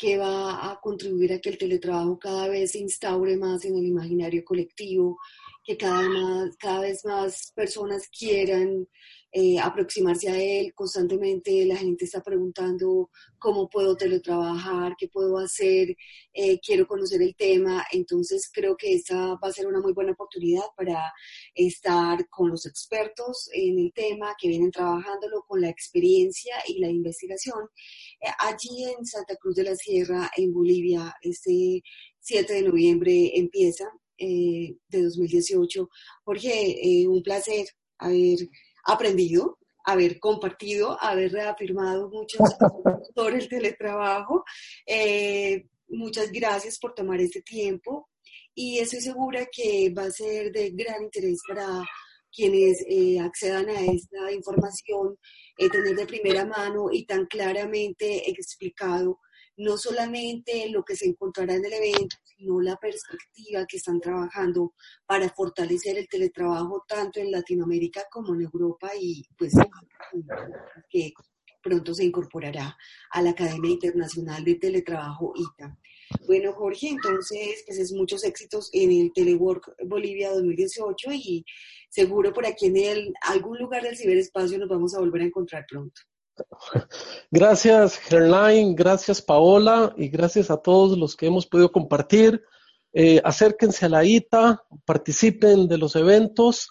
que 0.00 0.16
va 0.16 0.70
a 0.70 0.80
contribuir 0.80 1.34
a 1.34 1.40
que 1.40 1.50
el 1.50 1.58
teletrabajo 1.58 2.18
cada 2.18 2.48
vez 2.48 2.72
se 2.72 2.78
instaure 2.78 3.36
más 3.36 3.66
en 3.66 3.76
el 3.76 3.84
imaginario 3.84 4.42
colectivo, 4.42 5.18
que 5.62 5.76
cada, 5.76 6.08
más, 6.08 6.56
cada 6.56 6.80
vez 6.80 7.04
más 7.04 7.52
personas 7.54 8.08
quieran 8.08 8.88
eh, 9.32 9.60
aproximarse 9.60 10.28
a 10.28 10.36
él. 10.36 10.74
Constantemente 10.74 11.64
la 11.64 11.76
gente 11.76 12.04
está 12.04 12.20
preguntando 12.20 13.10
cómo 13.38 13.68
puedo 13.68 13.96
teletrabajar, 13.96 14.96
qué 14.98 15.06
puedo 15.06 15.38
hacer, 15.38 15.96
eh, 16.32 16.58
quiero 16.58 16.84
conocer 16.86 17.22
el 17.22 17.36
tema. 17.36 17.84
Entonces 17.92 18.50
creo 18.52 18.76
que 18.76 18.92
esta 18.92 19.34
va 19.36 19.48
a 19.48 19.52
ser 19.52 19.68
una 19.68 19.80
muy 19.80 19.92
buena 19.92 20.12
oportunidad 20.12 20.64
para 20.76 21.12
estar 21.54 22.28
con 22.28 22.50
los 22.50 22.66
expertos 22.66 23.48
en 23.52 23.78
el 23.78 23.92
tema 23.92 24.34
que 24.36 24.48
vienen 24.48 24.72
trabajándolo 24.72 25.44
con 25.46 25.60
la 25.60 25.68
experiencia 25.68 26.56
y 26.66 26.80
la 26.80 26.88
investigación. 26.88 27.68
Eh, 28.20 28.26
allí 28.40 28.84
en 28.98 29.06
Santa 29.06 29.36
Cruz 29.36 29.54
de 29.54 29.62
la 29.64 29.76
Sierra, 29.76 30.28
en 30.36 30.52
Bolivia, 30.52 31.14
este 31.22 31.82
7 32.18 32.52
de 32.52 32.62
noviembre 32.62 33.30
empieza. 33.34 33.88
de 34.18 34.76
2018. 34.90 35.88
Jorge, 36.24 37.06
un 37.08 37.22
placer 37.22 37.66
haber 38.00 38.38
aprendido, 38.84 39.58
haber 39.84 40.18
compartido, 40.18 40.96
haber 41.00 41.32
reafirmado 41.32 42.08
muchos 42.08 42.40
sobre 43.14 43.38
el 43.38 43.48
teletrabajo. 43.48 44.44
Eh, 44.86 45.66
muchas 45.88 46.30
gracias 46.30 46.78
por 46.78 46.94
tomar 46.94 47.20
este 47.20 47.42
tiempo 47.42 48.08
y 48.54 48.78
estoy 48.78 49.00
segura 49.00 49.46
que 49.50 49.92
va 49.96 50.04
a 50.04 50.10
ser 50.10 50.52
de 50.52 50.70
gran 50.70 51.02
interés 51.02 51.40
para 51.46 51.84
quienes 52.32 52.84
eh, 52.88 53.18
accedan 53.18 53.68
a 53.68 53.80
esta 53.80 54.30
información, 54.32 55.16
eh, 55.58 55.68
tener 55.68 55.96
de 55.96 56.06
primera 56.06 56.44
mano 56.44 56.86
y 56.92 57.04
tan 57.04 57.26
claramente 57.26 58.30
explicado 58.30 59.18
no 59.60 59.76
solamente 59.76 60.68
lo 60.70 60.82
que 60.84 60.96
se 60.96 61.06
encontrará 61.06 61.54
en 61.54 61.64
el 61.64 61.72
evento, 61.72 62.16
sino 62.24 62.60
la 62.60 62.76
perspectiva 62.76 63.66
que 63.66 63.76
están 63.76 64.00
trabajando 64.00 64.72
para 65.06 65.28
fortalecer 65.28 65.98
el 65.98 66.08
teletrabajo 66.08 66.84
tanto 66.88 67.20
en 67.20 67.30
Latinoamérica 67.30 68.04
como 68.10 68.34
en 68.34 68.42
Europa 68.42 68.90
y 68.98 69.22
pues 69.36 69.52
que 70.88 71.12
pronto 71.62 71.92
se 71.94 72.04
incorporará 72.04 72.74
a 73.10 73.22
la 73.22 73.30
Academia 73.30 73.72
Internacional 73.72 74.42
de 74.44 74.54
Teletrabajo 74.54 75.34
ITA. 75.36 75.76
Bueno, 76.26 76.54
Jorge, 76.54 76.88
entonces, 76.88 77.62
pues 77.66 77.78
es 77.78 77.92
muchos 77.92 78.24
éxitos 78.24 78.70
en 78.72 78.90
el 78.90 79.12
Telework 79.12 79.76
Bolivia 79.86 80.32
2018 80.32 81.12
y 81.12 81.44
seguro 81.90 82.32
por 82.32 82.46
aquí 82.46 82.66
en 82.66 83.12
algún 83.28 83.58
lugar 83.58 83.82
del 83.82 83.96
ciberespacio 83.96 84.58
nos 84.58 84.70
vamos 84.70 84.94
a 84.94 85.00
volver 85.00 85.22
a 85.22 85.26
encontrar 85.26 85.66
pronto. 85.68 86.00
Gracias, 87.30 87.98
Gerlain, 87.98 88.74
gracias, 88.74 89.22
Paola, 89.22 89.94
y 89.96 90.08
gracias 90.08 90.50
a 90.50 90.56
todos 90.56 90.98
los 90.98 91.16
que 91.16 91.26
hemos 91.26 91.46
podido 91.46 91.70
compartir. 91.70 92.42
Eh, 92.92 93.20
acérquense 93.24 93.86
a 93.86 93.88
la 93.88 94.04
ITA, 94.04 94.62
participen 94.84 95.68
de 95.68 95.78
los 95.78 95.94
eventos. 95.96 96.70